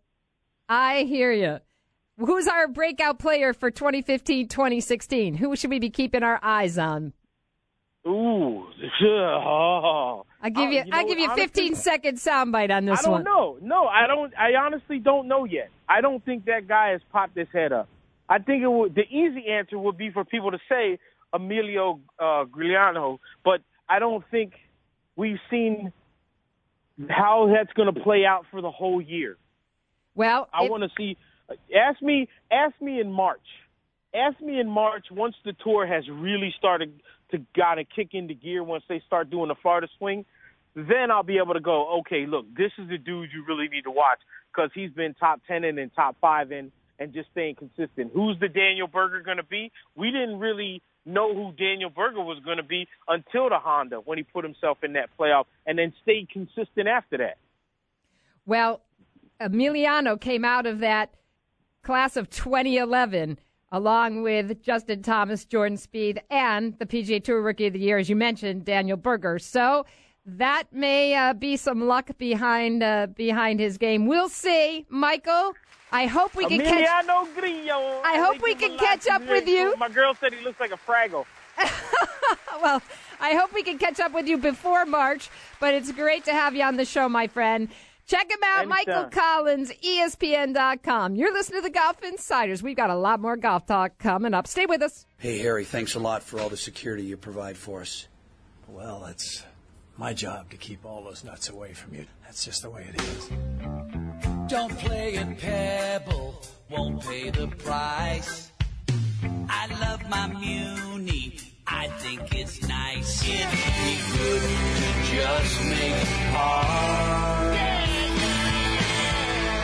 [0.69, 1.59] I hear you.
[2.19, 5.35] Who's our breakout player for 2015 2016?
[5.35, 7.13] Who should we be keeping our eyes on?
[8.07, 8.65] Ooh.
[9.05, 10.25] Oh.
[10.43, 12.85] I give you, Uh, you know I give you what, 15 honestly- second soundbite on
[12.85, 12.99] this one.
[12.99, 13.25] I don't one.
[13.25, 13.59] know.
[13.63, 14.33] No, I don't.
[14.37, 15.71] I honestly don't know yet.
[15.89, 17.89] I don't think that guy has popped his head up.
[18.33, 18.95] I think it would.
[18.95, 20.99] The easy answer would be for people to say
[21.35, 24.55] Emilio uh, Giuliano, but I don't think
[25.17, 25.93] we've seen
[27.11, 29.37] how that's going to play out for the whole year.
[30.15, 31.19] Well, I want to see.
[31.77, 32.27] Ask me.
[32.51, 33.45] Ask me in March.
[34.15, 38.33] Ask me in March once the tour has really started to got to kick into
[38.33, 38.65] gear.
[38.65, 40.25] Once they start doing the Florida swing,
[40.75, 41.99] then I'll be able to go.
[42.01, 45.43] Okay, look, this is the dude you really need to watch because he's been top
[45.47, 48.13] ten in and top five in, and just staying consistent.
[48.15, 49.73] Who's the Daniel Berger going to be?
[49.97, 54.19] We didn't really know who Daniel Berger was going to be until the Honda when
[54.19, 57.39] he put himself in that playoff, and then stayed consistent after that.
[58.47, 58.83] Well,
[59.41, 61.15] Emiliano came out of that
[61.83, 63.39] class of 2011
[63.73, 68.09] along with Justin Thomas, Jordan Spieth, and the PGA Tour Rookie of the Year, as
[68.09, 69.39] you mentioned, Daniel Berger.
[69.39, 69.87] So
[70.27, 74.07] that may uh, be some luck behind uh, behind his game.
[74.07, 75.55] We'll see, Michael.
[75.91, 77.07] I hope we can catch.
[77.37, 78.01] Grillo.
[78.03, 79.75] I hope we can catch up with you.
[79.77, 81.27] My girl said he looks like a Fraggle.
[82.63, 82.81] Well,
[83.21, 85.31] I hope we can catch up with you before March.
[85.59, 87.69] But it's great to have you on the show, my friend.
[88.07, 89.11] Check him out, Michael Anytime.
[89.11, 91.17] Collins, E ESPN.com.
[91.17, 92.63] You're listening to the Golf Insiders.
[92.63, 94.47] We've got a lot more golf talk coming up.
[94.47, 95.07] Stay with us.
[95.19, 98.09] Hey, Harry, thanks a lot for all the security you provide for us.
[98.69, 99.45] Well, it's
[99.97, 102.07] my job to keep all those nuts away from you.
[102.25, 103.31] That's just the way it is.
[104.49, 108.51] Don't play at Pebble, won't pay the price.
[109.49, 113.23] I love my Muni, I think it's nice.
[113.23, 117.13] It'd be good to just make part.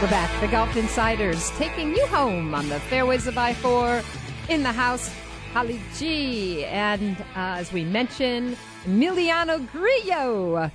[0.01, 0.41] We're back.
[0.41, 4.01] The Golf Insiders taking you home on the fairways of I 4
[4.49, 5.11] in the house.
[5.53, 6.65] Holly G.
[6.67, 10.71] And uh, as we mentioned, Emiliano Grillo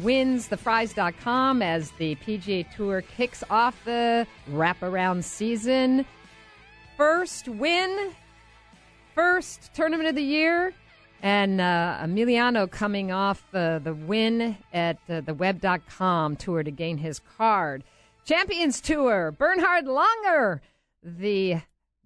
[0.00, 6.06] wins the Frys.com as the PGA Tour kicks off the wraparound season.
[6.96, 8.12] First win,
[9.14, 10.72] first tournament of the year.
[11.22, 16.98] And uh, Emiliano coming off uh, the win at uh, the web.com tour to gain
[16.98, 17.84] his card.
[18.24, 20.60] Champions Tour, Bernhard Langer,
[21.02, 21.58] the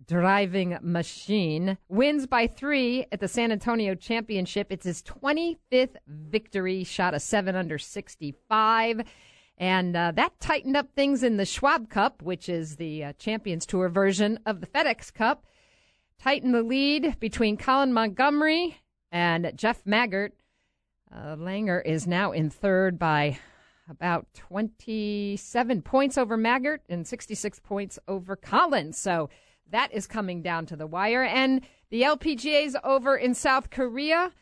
[0.07, 4.69] driving machine, wins by three at the San Antonio Championship.
[4.71, 9.03] It's his 25th victory, shot a 7 under 65.
[9.59, 13.65] And uh, that tightened up things in the Schwab Cup, which is the uh, Champions
[13.65, 15.47] Tour version of the FedEx Cup.
[16.19, 18.79] Tightened the lead between Colin Montgomerie
[19.11, 20.35] and Jeff Maggert.
[21.15, 23.39] Uh, Langer is now in third by
[23.89, 28.99] about 27 points over Maggert and 66 points over Collins.
[28.99, 29.29] So
[29.71, 31.25] that is coming down to the wire.
[31.25, 34.33] And the LPGA's over in South Korea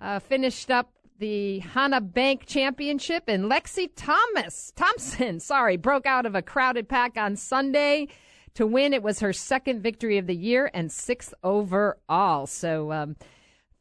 [0.00, 6.34] uh, finished up the Hana Bank Championship, and Lexi Thomas Thompson, sorry, broke out of
[6.34, 8.08] a crowded pack on Sunday
[8.54, 8.92] to win.
[8.92, 12.46] It was her second victory of the year and sixth overall.
[12.46, 12.92] So.
[12.92, 13.16] Um,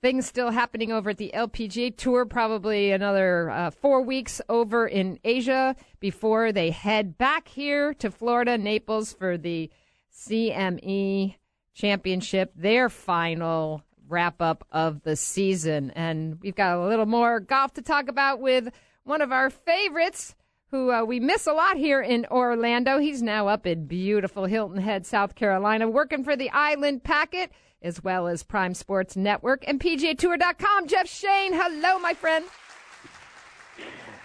[0.03, 5.17] Things still happening over at the LPGA Tour, probably another uh, four weeks over in
[5.23, 9.71] Asia before they head back here to Florida, Naples for the
[10.13, 11.35] CME
[11.73, 15.91] Championship, their final wrap up of the season.
[15.91, 18.69] And we've got a little more golf to talk about with
[19.03, 20.35] one of our favorites
[20.71, 22.99] who uh, we miss a lot here in Orlando.
[22.99, 28.03] He's now up in beautiful Hilton Head, South Carolina, working for the Island Packet as
[28.03, 30.87] well as Prime Sports Network and PGAtour.com.
[30.87, 32.45] Jeff Shain, hello, my friend.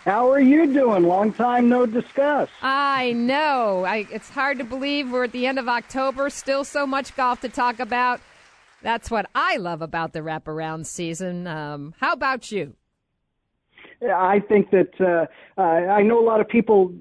[0.09, 1.03] How are you doing?
[1.03, 2.49] Long time no discuss.
[2.62, 3.85] I know.
[3.85, 6.31] I, it's hard to believe we're at the end of October.
[6.31, 8.23] Still so much golf to talk about.
[8.81, 11.47] That's what I love about the wraparound season.
[11.47, 12.73] Um, how about you?
[14.03, 15.27] I think that uh,
[15.61, 16.94] uh, I know a lot of people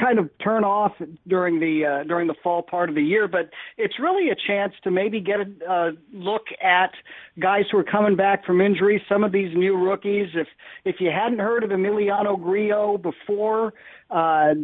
[0.00, 0.92] kind of turn off
[1.28, 4.72] during the uh, during the fall part of the year, but it's really a chance
[4.84, 6.90] to maybe get a uh, look at
[7.38, 9.02] guys who are coming back from injury.
[9.08, 10.48] Some of these new rookies, if
[10.84, 13.74] if you hadn't heard of Emiliano Grillo before,
[14.10, 14.54] uh,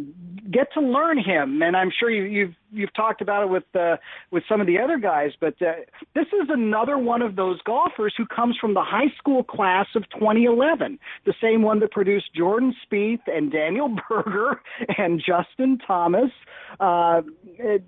[0.51, 1.61] get to learn him.
[1.61, 3.97] And I'm sure you, you've you've talked about it with uh,
[4.31, 5.73] with some of the other guys, but uh,
[6.15, 10.03] this is another one of those golfers who comes from the high school class of
[10.11, 14.61] 2011, the same one that produced Jordan Spieth and Daniel Berger
[14.97, 16.31] and Justin Thomas.
[16.79, 17.83] Uh, it,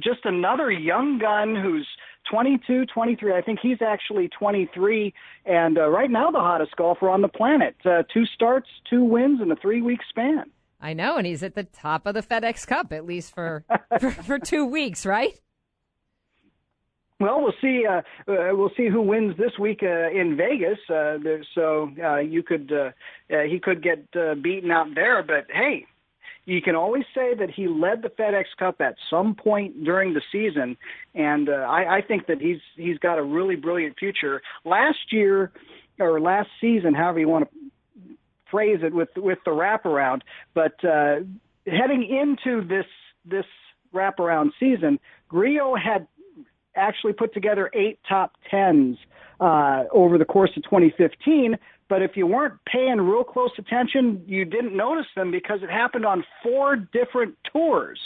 [0.00, 1.86] just another young gun who's
[2.30, 3.32] 22, 23.
[3.34, 5.12] I think he's actually 23,
[5.44, 7.76] and uh, right now the hottest golfer on the planet.
[7.84, 10.44] Uh, two starts, two wins in a three week span.
[10.84, 13.64] I know, and he's at the top of the FedEx Cup at least for
[13.98, 15.40] for, for two weeks, right?
[17.18, 17.86] Well, we'll see.
[17.86, 20.78] Uh, uh, we'll see who wins this week uh, in Vegas.
[20.90, 21.16] Uh,
[21.54, 22.90] so uh, you could uh,
[23.34, 25.86] uh, he could get uh, beaten out there, but hey,
[26.44, 30.20] you can always say that he led the FedEx Cup at some point during the
[30.30, 30.76] season,
[31.14, 34.42] and uh, I, I think that he's he's got a really brilliant future.
[34.66, 35.50] Last year
[35.98, 37.63] or last season, however you want to
[38.50, 40.22] phrase it with with the wraparound.
[40.54, 41.20] But uh,
[41.66, 42.86] heading into this
[43.24, 43.46] this
[43.94, 46.06] wraparound season, Grillo had
[46.76, 48.98] actually put together eight top tens
[49.40, 51.56] uh, over the course of 2015.
[51.88, 56.06] But if you weren't paying real close attention, you didn't notice them because it happened
[56.06, 58.00] on four different tours,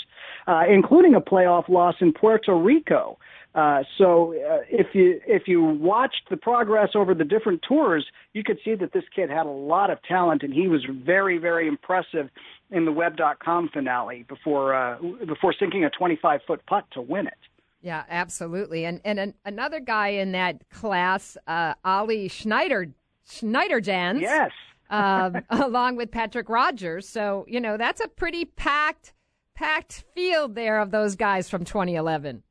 [0.47, 3.19] uh, including a playoff loss in Puerto Rico.
[3.55, 8.45] Uh, so uh, if you if you watched the progress over the different tours, you
[8.45, 11.67] could see that this kid had a lot of talent, and he was very very
[11.67, 12.29] impressive
[12.71, 17.39] in the Web.com finale before uh, before sinking a 25 foot putt to win it.
[17.81, 18.85] Yeah, absolutely.
[18.85, 22.93] And and an, another guy in that class, uh, Ollie Schneider
[23.29, 24.21] Schniederjans.
[24.21, 24.51] Yes.
[24.91, 27.09] um, along with Patrick Rodgers.
[27.09, 29.13] So you know that's a pretty packed
[29.55, 32.43] packed field there of those guys from 2011.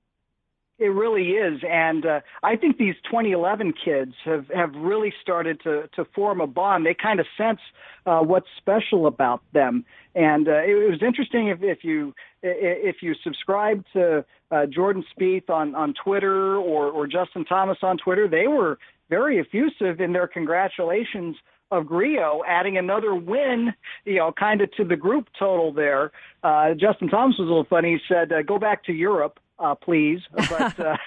[0.79, 5.89] It really is, and uh, I think these 2011 kids have have really started to
[5.95, 6.85] to form a bond.
[6.85, 7.59] They kind of sense
[8.05, 12.13] uh, what's special about them, and uh, it, it was interesting if if you
[12.43, 17.97] if you subscribe to uh, Jordan Spieth on on Twitter or or Justin Thomas on
[17.97, 18.77] Twitter, they were
[19.09, 21.37] very effusive in their congratulations
[21.71, 23.73] of Grillo, adding another win,
[24.05, 26.11] you know, kind of to the group total there.
[26.43, 27.93] Uh, Justin Thomas was a little funny.
[27.93, 30.19] He said, uh, "Go back to Europe." Uh, please.
[30.33, 30.97] But uh,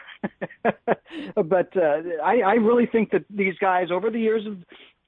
[1.45, 4.59] but uh, I, I really think that these guys, over the years of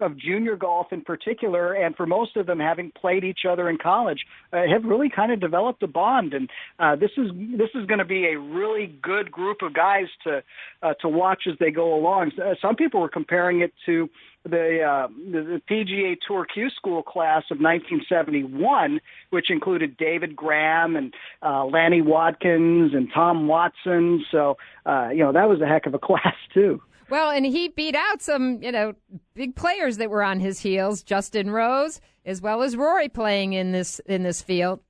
[0.00, 3.78] of junior golf in particular, and for most of them having played each other in
[3.78, 4.20] college,
[4.52, 6.34] uh, have really kind of developed a bond.
[6.34, 10.06] And uh, this is this is going to be a really good group of guys
[10.24, 10.42] to
[10.82, 12.32] uh, to watch as they go along.
[12.38, 14.08] Uh, some people were comparing it to
[14.44, 19.00] the, uh, the PGA Tour Q School class of 1971,
[19.30, 24.24] which included David Graham and uh, Lanny Wadkins and Tom Watson.
[24.30, 26.80] So uh, you know that was a heck of a class too.
[27.10, 28.94] Well, and he beat out some, you know,
[29.34, 33.72] big players that were on his heels, Justin Rose, as well as Rory playing in
[33.72, 34.80] this in this field.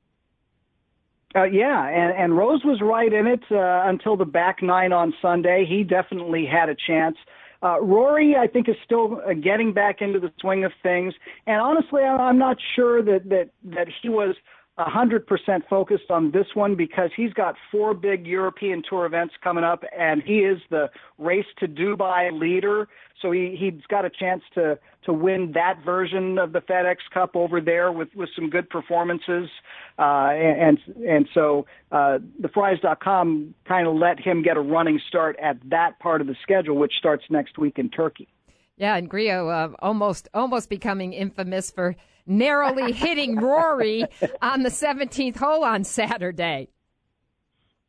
[1.35, 5.15] Uh, yeah, and, and Rose was right in it uh, until the back nine on
[5.23, 5.65] Sunday.
[5.67, 7.17] He definitely had a chance.
[7.63, 11.15] Uh, Rory, I think, is still uh, getting back into the swing of things,
[11.47, 14.35] and honestly, I'm not sure that that that he was
[14.79, 15.27] 100%
[15.69, 20.23] focused on this one because he's got four big European Tour events coming up, and
[20.23, 22.89] he is the race to Dubai leader.
[23.21, 27.37] So he he's got a chance to to win that version of the FedEx Cup
[27.37, 29.49] over there with with some good performances,
[29.99, 35.37] uh, and and so uh, the Frys.com kind of let him get a running start
[35.41, 38.29] at that part of the schedule, which starts next week in Turkey.
[38.77, 44.05] Yeah, and Grillo uh, almost almost becoming infamous for narrowly hitting Rory
[44.41, 46.69] on the 17th hole on Saturday.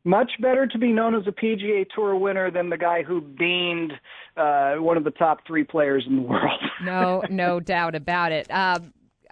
[0.06, 3.94] Much better to be known as a PGA Tour winner than the guy who beamed
[4.36, 6.60] uh, one of the top three players in the world.
[6.84, 8.46] no, no doubt about it.
[8.50, 8.80] Uh,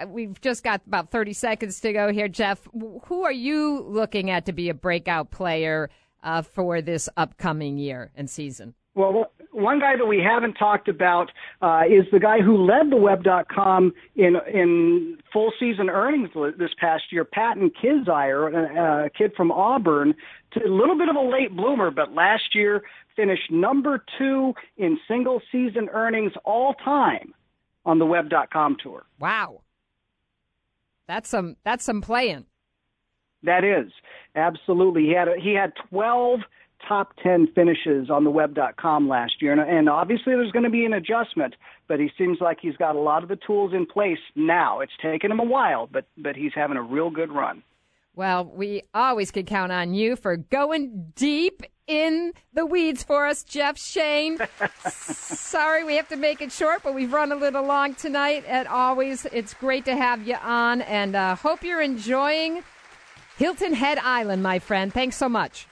[0.06, 2.66] we've just got about 30 seconds to go here, Jeff.
[2.72, 5.90] Who are you looking at to be a breakout player
[6.22, 8.74] uh, for this upcoming year and season?
[8.94, 11.30] Well, one guy that we haven't talked about
[11.62, 17.04] uh, is the guy who led the web.com in in full season earnings this past
[17.10, 20.14] year, Patton Kizzire, a, a kid from Auburn,
[20.56, 22.82] a little bit of a late bloomer, but last year
[23.16, 27.34] finished number two in single season earnings all time
[27.84, 29.04] on the web.com tour.
[29.18, 29.62] Wow.
[31.08, 32.46] That's some that's some playing.
[33.42, 33.90] That is.
[34.34, 35.02] Absolutely.
[35.02, 36.40] He had a, he had 12
[36.86, 39.52] top 10 finishes on the web.com last year.
[39.52, 41.54] And, and obviously there's going to be an adjustment,
[41.88, 44.80] but he seems like he's got a lot of the tools in place now.
[44.80, 47.62] It's taken him a while, but, but he's having a real good run.
[48.14, 53.42] Well, we always can count on you for going deep in the weeds for us,
[53.42, 54.38] Jeff Shain.
[54.90, 58.44] Sorry, we have to make it short, but we've run a little long tonight.
[58.46, 62.62] And always, it's great to have you on, and uh, hope you're enjoying
[63.38, 64.92] Hilton Head Island, my friend.
[64.92, 65.66] Thanks so much.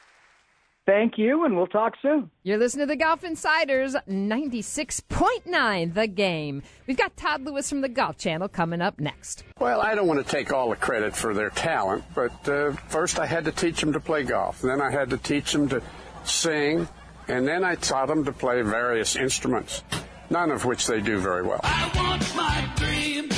[0.90, 2.32] Thank you, and we'll talk soon.
[2.42, 6.64] You're listening to the Golf Insiders 96.9 The Game.
[6.88, 9.44] We've got Todd Lewis from the Golf Channel coming up next.
[9.60, 13.20] Well, I don't want to take all the credit for their talent, but uh, first
[13.20, 14.62] I had to teach them to play golf.
[14.62, 15.80] Then I had to teach them to
[16.24, 16.88] sing,
[17.28, 19.84] and then I taught them to play various instruments,
[20.28, 21.60] none of which they do very well.
[21.62, 23.28] I want my dream.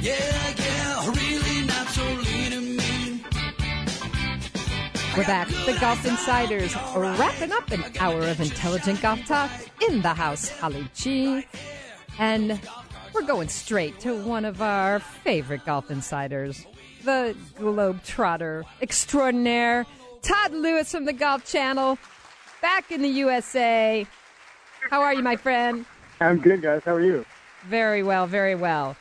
[0.00, 1.09] Yeah, yeah,
[5.16, 5.48] We're back.
[5.48, 9.50] The Golf Insiders wrapping up an hour of intelligent golf talk
[9.88, 11.44] in the house, Holly G.
[12.18, 12.60] And
[13.12, 16.64] we're going straight to one of our favorite golf insiders,
[17.04, 19.84] the Globetrotter extraordinaire,
[20.22, 21.98] Todd Lewis from the Golf Channel,
[22.62, 24.06] back in the USA.
[24.90, 25.84] How are you, my friend?
[26.20, 26.82] I'm good, guys.
[26.84, 27.26] How are you?
[27.66, 28.96] Very well, very well.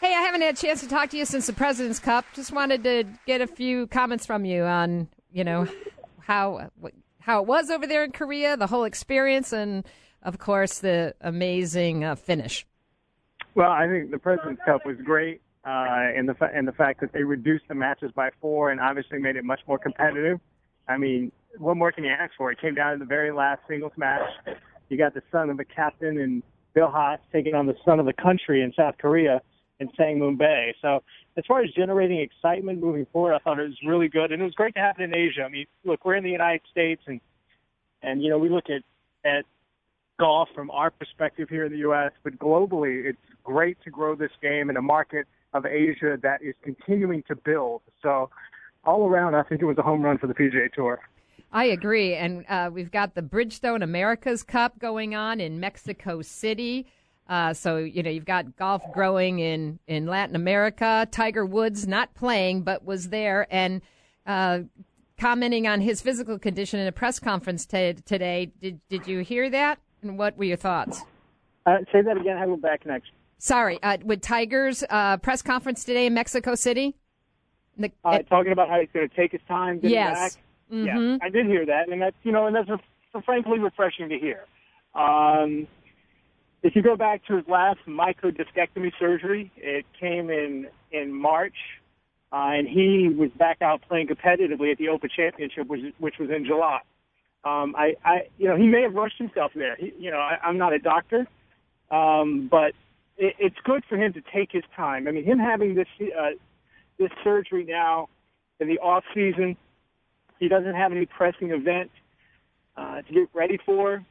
[0.00, 2.24] Hey, I haven't had a chance to talk to you since the President's Cup.
[2.34, 5.68] Just wanted to get a few comments from you on, you know,
[6.20, 6.70] how
[7.18, 9.84] how it was over there in Korea, the whole experience, and
[10.22, 12.66] of course the amazing uh, finish.
[13.54, 17.02] Well, I think the President's Cup was great uh, in the fa- in the fact
[17.02, 20.40] that they reduced the matches by four and obviously made it much more competitive.
[20.88, 22.50] I mean, what more can you ask for?
[22.50, 24.22] It came down to the very last singles match.
[24.88, 28.06] You got the son of the captain and Bill Haas taking on the son of
[28.06, 29.42] the country in South Korea
[29.80, 30.74] in Sangmoon Bae.
[30.80, 31.02] So
[31.36, 34.44] as far as generating excitement moving forward, I thought it was really good, and it
[34.44, 35.42] was great to have it in Asia.
[35.42, 37.20] I mean, look, we're in the United States, and
[38.02, 38.82] and you know we look at
[39.24, 39.44] at
[40.18, 44.30] golf from our perspective here in the U.S., but globally, it's great to grow this
[44.40, 47.82] game in a market of Asia that is continuing to build.
[48.02, 48.30] So
[48.84, 51.00] all around, I think it was a home run for the PGA Tour.
[51.52, 56.86] I agree, and uh, we've got the Bridgestone Americas Cup going on in Mexico City.
[57.28, 61.08] Uh, so you know you've got golf growing in in Latin America.
[61.10, 63.82] Tiger Woods not playing, but was there and
[64.26, 64.60] uh,
[65.18, 68.52] commenting on his physical condition in a press conference t- today.
[68.60, 69.78] Did did you hear that?
[70.02, 71.02] And what were your thoughts?
[71.64, 72.36] Uh, say that again.
[72.36, 73.12] I a bad connection.
[73.38, 76.94] Sorry, uh, with Tiger's uh, press conference today in Mexico City.
[77.76, 80.36] The, Uh, talking about how he's going to take his time getting Yes.
[80.36, 80.42] back.
[80.72, 80.86] Mhm.
[80.86, 84.18] Yeah, I did hear that, and that's you know, and that's re- frankly refreshing to
[84.18, 84.44] hear.
[84.94, 85.66] Um,
[86.62, 91.54] if you go back to his last microdiscectomy surgery, it came in in March,
[92.32, 96.30] uh, and he was back out playing competitively at the Open Championship, which, which was
[96.30, 96.80] in July.
[97.44, 99.76] Um, I, I, you know, he may have rushed himself there.
[99.76, 101.28] He, you know, I, I'm not a doctor,
[101.92, 102.72] um, but
[103.16, 105.06] it, it's good for him to take his time.
[105.06, 106.30] I mean, him having this uh,
[106.98, 108.08] this surgery now
[108.58, 109.56] in the off season,
[110.40, 111.90] he doesn't have any pressing event
[112.76, 114.04] uh, to get ready for,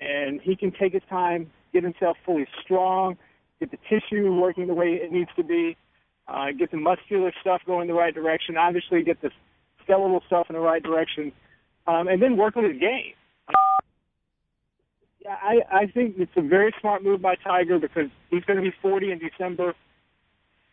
[0.00, 3.16] and he can take his time, get himself fully strong,
[3.60, 5.76] get the tissue working the way it needs to be,
[6.28, 9.30] uh, get the muscular stuff going the right direction, obviously get the
[9.82, 11.32] skeletal stuff in the right direction,
[11.86, 13.14] um, and then work on his game.
[15.24, 18.62] Yeah, I, I think it's a very smart move by Tiger because he's going to
[18.62, 19.74] be 40 in December.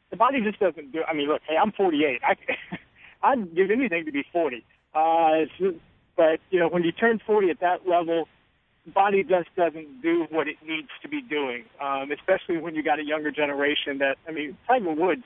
[0.09, 1.03] The body just doesn't do.
[1.07, 2.21] I mean, look, hey, I'm 48.
[2.23, 2.35] I,
[3.31, 4.65] I'd give anything to be 40.
[4.95, 5.77] Uh, it's,
[6.17, 8.27] but you know, when you turn 40 at that level,
[8.93, 11.65] body just doesn't do what it needs to be doing.
[11.81, 14.17] Um, especially when you got a younger generation that.
[14.27, 15.23] I mean, Tiger Woods.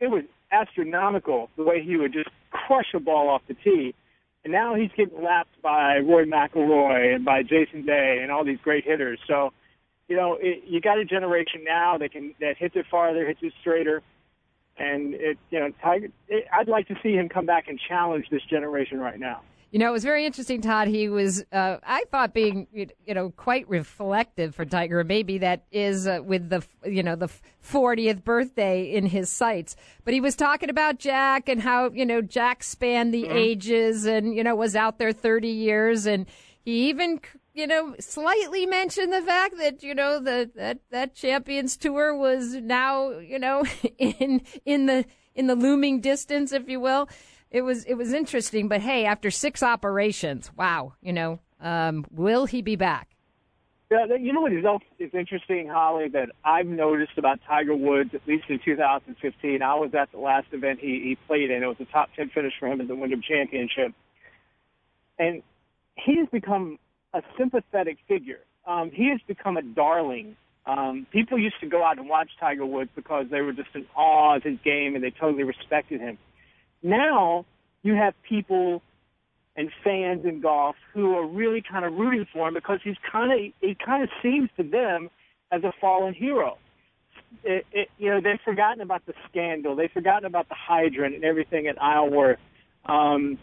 [0.00, 3.94] It was astronomical the way he would just crush a ball off the tee.
[4.44, 8.58] And now he's getting lapped by Rory McIlroy and by Jason Day and all these
[8.62, 9.18] great hitters.
[9.26, 9.52] So,
[10.08, 13.40] you know, it, you got a generation now that can that hits it farther, hits
[13.42, 14.02] it straighter,
[14.76, 16.08] and it, you know, Tiger.
[16.28, 19.40] It, I'd like to see him come back and challenge this generation right now.
[19.74, 20.86] You know, it was very interesting, Todd.
[20.86, 25.02] He was, uh, I thought, being you know quite reflective for Tiger.
[25.02, 27.28] Maybe that is uh, with the you know the
[27.68, 29.74] 40th birthday in his sights.
[30.04, 34.32] But he was talking about Jack and how you know Jack spanned the ages and
[34.32, 36.26] you know was out there 30 years, and
[36.64, 37.20] he even
[37.52, 42.54] you know slightly mentioned the fact that you know the that that Champions Tour was
[42.54, 43.64] now you know
[43.98, 45.04] in in the
[45.34, 47.08] in the looming distance, if you will
[47.54, 48.68] it was it was interesting.
[48.68, 53.10] But hey, after six operations, wow, you know, um, will he be back?
[53.90, 58.10] Yeah, you know what is else is interesting, Holly, that I've noticed about Tiger Woods,
[58.12, 59.62] at least in 2015.
[59.62, 61.62] I was at the last event he, he played in.
[61.62, 63.92] It was a top 10 finish for him in the Wyndham Championship.
[65.18, 65.42] And
[65.94, 66.78] he has become
[67.12, 68.40] a sympathetic figure.
[68.66, 70.36] Um, he has become a darling
[70.66, 73.86] Um, people used to go out and watch Tiger Woods because they were just in
[73.94, 76.18] awe of his game and they totally respected him.
[76.84, 77.46] Now
[77.82, 78.82] you have people
[79.56, 83.32] and fans in golf who are really kind of rooting for him because he's kind
[83.32, 85.10] of he kind of seems to them
[85.50, 86.58] as a fallen hero.
[87.42, 89.74] It, it, you know, they've forgotten about the scandal.
[89.74, 92.38] They've forgotten about the hydrant and everything at Isleworth.
[92.86, 93.38] Um,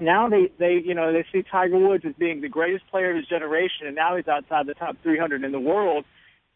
[0.00, 3.16] now they, they, you know, they see Tiger Woods as being the greatest player of
[3.16, 6.04] his generation, and now he's outside the top 300 in the world,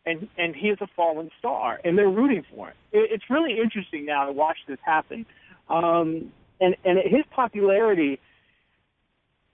[0.07, 2.74] and and he is a fallen star, and they're rooting for him.
[2.93, 5.26] It, it's really interesting now to watch this happen,
[5.69, 8.19] um, and and his popularity.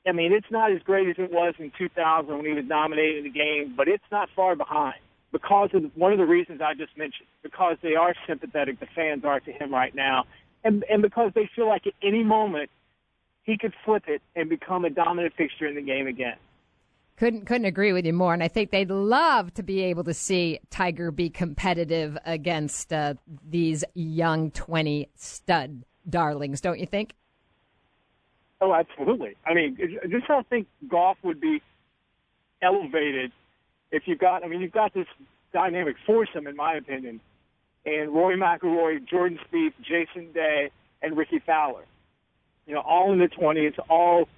[0.06, 3.24] I mean, it's not as great as it was in 2000 when he was dominating
[3.24, 4.96] the game, but it's not far behind
[5.32, 7.26] because of one of the reasons I just mentioned.
[7.42, 10.24] Because they are sympathetic, the fans are to him right now,
[10.62, 12.70] and and because they feel like at any moment
[13.44, 16.36] he could flip it and become a dominant fixture in the game again.
[17.16, 20.14] Couldn't couldn't agree with you more, and I think they'd love to be able to
[20.14, 23.14] see Tiger be competitive against uh,
[23.48, 27.14] these young twenty stud darlings, don't you think?
[28.60, 29.36] Oh, absolutely.
[29.46, 31.60] I mean, I just I think golf would be
[32.62, 33.32] elevated
[33.90, 34.44] if you got.
[34.44, 35.06] I mean, you've got this
[35.52, 37.20] dynamic foursome, in my opinion,
[37.84, 40.70] and Rory McIlroy, Jordan Spieth, Jason Day,
[41.02, 41.84] and Rickie Fowler.
[42.66, 44.28] You know, all in the twenties, all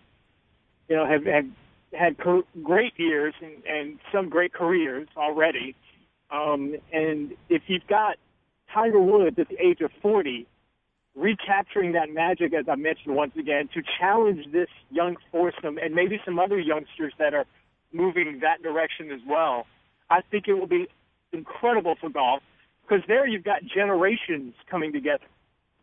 [0.89, 1.47] you know have have
[1.93, 2.17] had
[2.62, 5.75] great years and, and some great careers already.
[6.31, 8.17] Um, and if you've got
[8.73, 10.47] Tiger Woods at the age of 40,
[11.17, 16.21] recapturing that magic, as I mentioned once again, to challenge this young foursome and maybe
[16.25, 17.47] some other youngsters that are
[17.93, 19.67] moving that direction as well,
[20.11, 20.87] I think it will be
[21.33, 22.43] incredible for golf
[22.83, 25.25] because there you've got generations coming together.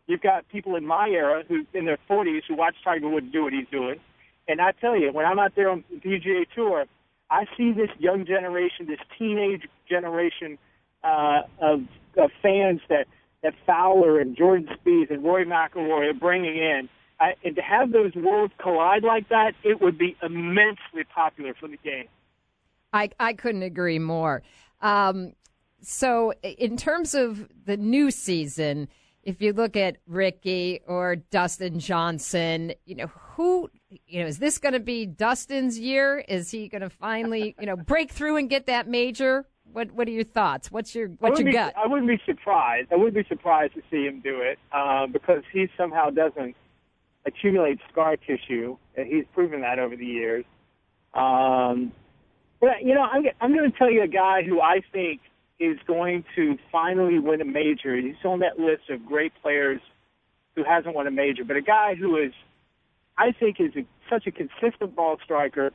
[0.06, 3.42] You've got people in my era who, in their 40s, who watch Tiger Woods do
[3.42, 4.00] what he's doing
[4.46, 6.84] and I tell you, when I'm out there on the PGA Tour,
[7.30, 10.58] I see this young generation, this teenage generation
[11.02, 11.80] uh, of,
[12.16, 13.06] of fans that
[13.44, 16.88] that Fowler and Jordan Spieth and Rory McIlroy are bringing in.
[17.20, 21.68] I, and to have those worlds collide like that, it would be immensely popular for
[21.68, 22.08] the game.
[22.92, 24.42] I I couldn't agree more.
[24.80, 25.34] Um,
[25.80, 28.88] so, in terms of the new season,
[29.22, 33.70] if you look at Rickie or Dustin Johnson, you know who
[34.06, 36.24] you know, is this going to be Dustin's year?
[36.28, 39.46] Is he going to finally, you know, break through and get that major?
[39.74, 40.70] What What are your thoughts?
[40.70, 41.74] What's your What's your be, gut?
[41.76, 42.92] I wouldn't be surprised.
[42.92, 46.54] I wouldn't be surprised to see him do it uh, because he somehow doesn't
[47.26, 48.76] accumulate scar tissue.
[48.96, 50.44] He's proven that over the years.
[51.12, 51.92] Um,
[52.60, 55.20] but you know, I'm I'm going to tell you a guy who I think
[55.58, 57.96] is going to finally win a major.
[57.96, 59.80] He's on that list of great players
[60.54, 62.32] who hasn't won a major, but a guy who is
[63.18, 65.72] I think is a, such a consistent ball striker,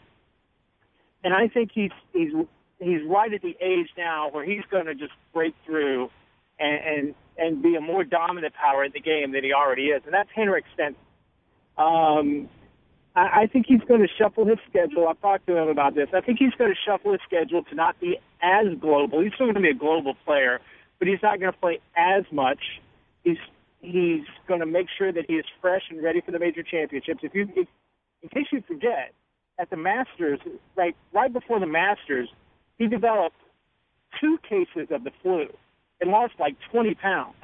[1.22, 2.32] and I think he's he's
[2.80, 6.10] he's right at the age now where he's going to just break through
[6.60, 10.02] and, and and be a more dominant power in the game than he already is,
[10.06, 11.00] and that's Henrik Stenson.
[11.78, 12.50] Um,
[13.16, 15.08] I, I think he's going to shuffle his schedule.
[15.08, 16.10] I've talked to him about this.
[16.14, 19.22] I think he's going to shuffle his schedule to not be as global.
[19.22, 20.60] He's still going to be a global player,
[21.00, 22.60] but he's not going to play as much.
[23.24, 23.38] He's
[23.82, 27.22] he's going to make sure that he is fresh and ready for the major championships.
[27.24, 27.68] If you, if,
[28.22, 29.14] in case you forget,
[29.58, 30.40] at the Masters,
[30.76, 32.30] like right before the Masters,
[32.80, 33.36] he developed
[34.20, 35.46] two cases of the flu
[36.02, 37.36] and lost like 20 pounds.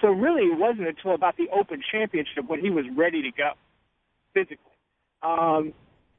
[0.00, 3.52] So really, it wasn't until about the Open Championship when he was ready to go
[4.34, 4.58] physically.
[5.22, 5.72] Um,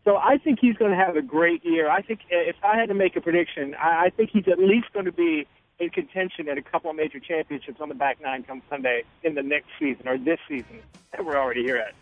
[0.06, 1.90] so I think he's going to have a great year.
[1.90, 4.88] I think if I had to make a prediction, I, I think he's at least
[4.94, 5.48] going to be
[5.80, 9.36] in contention at a couple of major championships on the back nine come Sunday in
[9.36, 11.94] the next season or this season that we're already here at.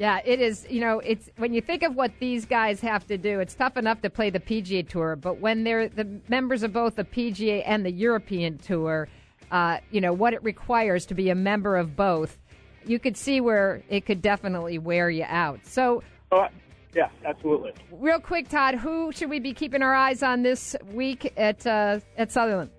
[0.00, 0.66] Yeah, it is.
[0.70, 3.76] You know, it's when you think of what these guys have to do, it's tough
[3.76, 7.62] enough to play the PGA Tour, but when they're the members of both the PGA
[7.66, 9.08] and the European Tour,
[9.50, 12.38] uh, you know, what it requires to be a member of both,
[12.86, 15.66] you could see where it could definitely wear you out.
[15.66, 16.48] So, uh,
[16.94, 17.74] yeah, absolutely.
[17.92, 22.00] Real quick, Todd, who should we be keeping our eyes on this week at uh,
[22.16, 22.70] at Summerlin?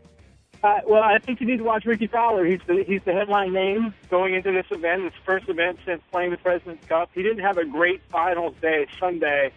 [0.63, 2.45] Uh, well, I think you need to watch Rickie Fowler.
[2.45, 5.03] He's the he's the headline name going into this event.
[5.03, 7.09] His first event since playing the President's Cup.
[7.15, 9.51] He didn't have a great finals day Sunday.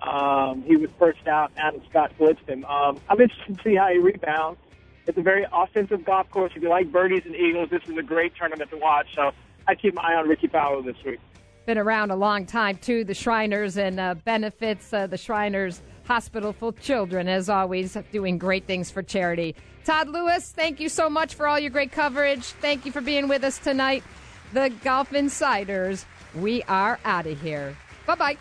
[0.00, 1.52] Um, he was first out.
[1.56, 2.64] Adam Scott blitzed him.
[2.64, 4.60] Um, I'm interested to see how he rebounds.
[5.06, 6.52] It's a very offensive golf course.
[6.54, 9.08] If you like birdies and eagles, this is a great tournament to watch.
[9.14, 9.32] So
[9.66, 11.18] I keep my eye on Rickie Fowler this week.
[11.66, 13.04] Been around a long time too.
[13.04, 18.66] The Shriners and uh, benefits uh, the Shriners Hospital for Children, as always, doing great
[18.66, 19.54] things for charity.
[19.88, 22.44] Todd Lewis, thank you so much for all your great coverage.
[22.44, 24.04] Thank you for being with us tonight.
[24.52, 27.74] The Golf Insiders, we are out of here.
[28.04, 28.36] Bye bye.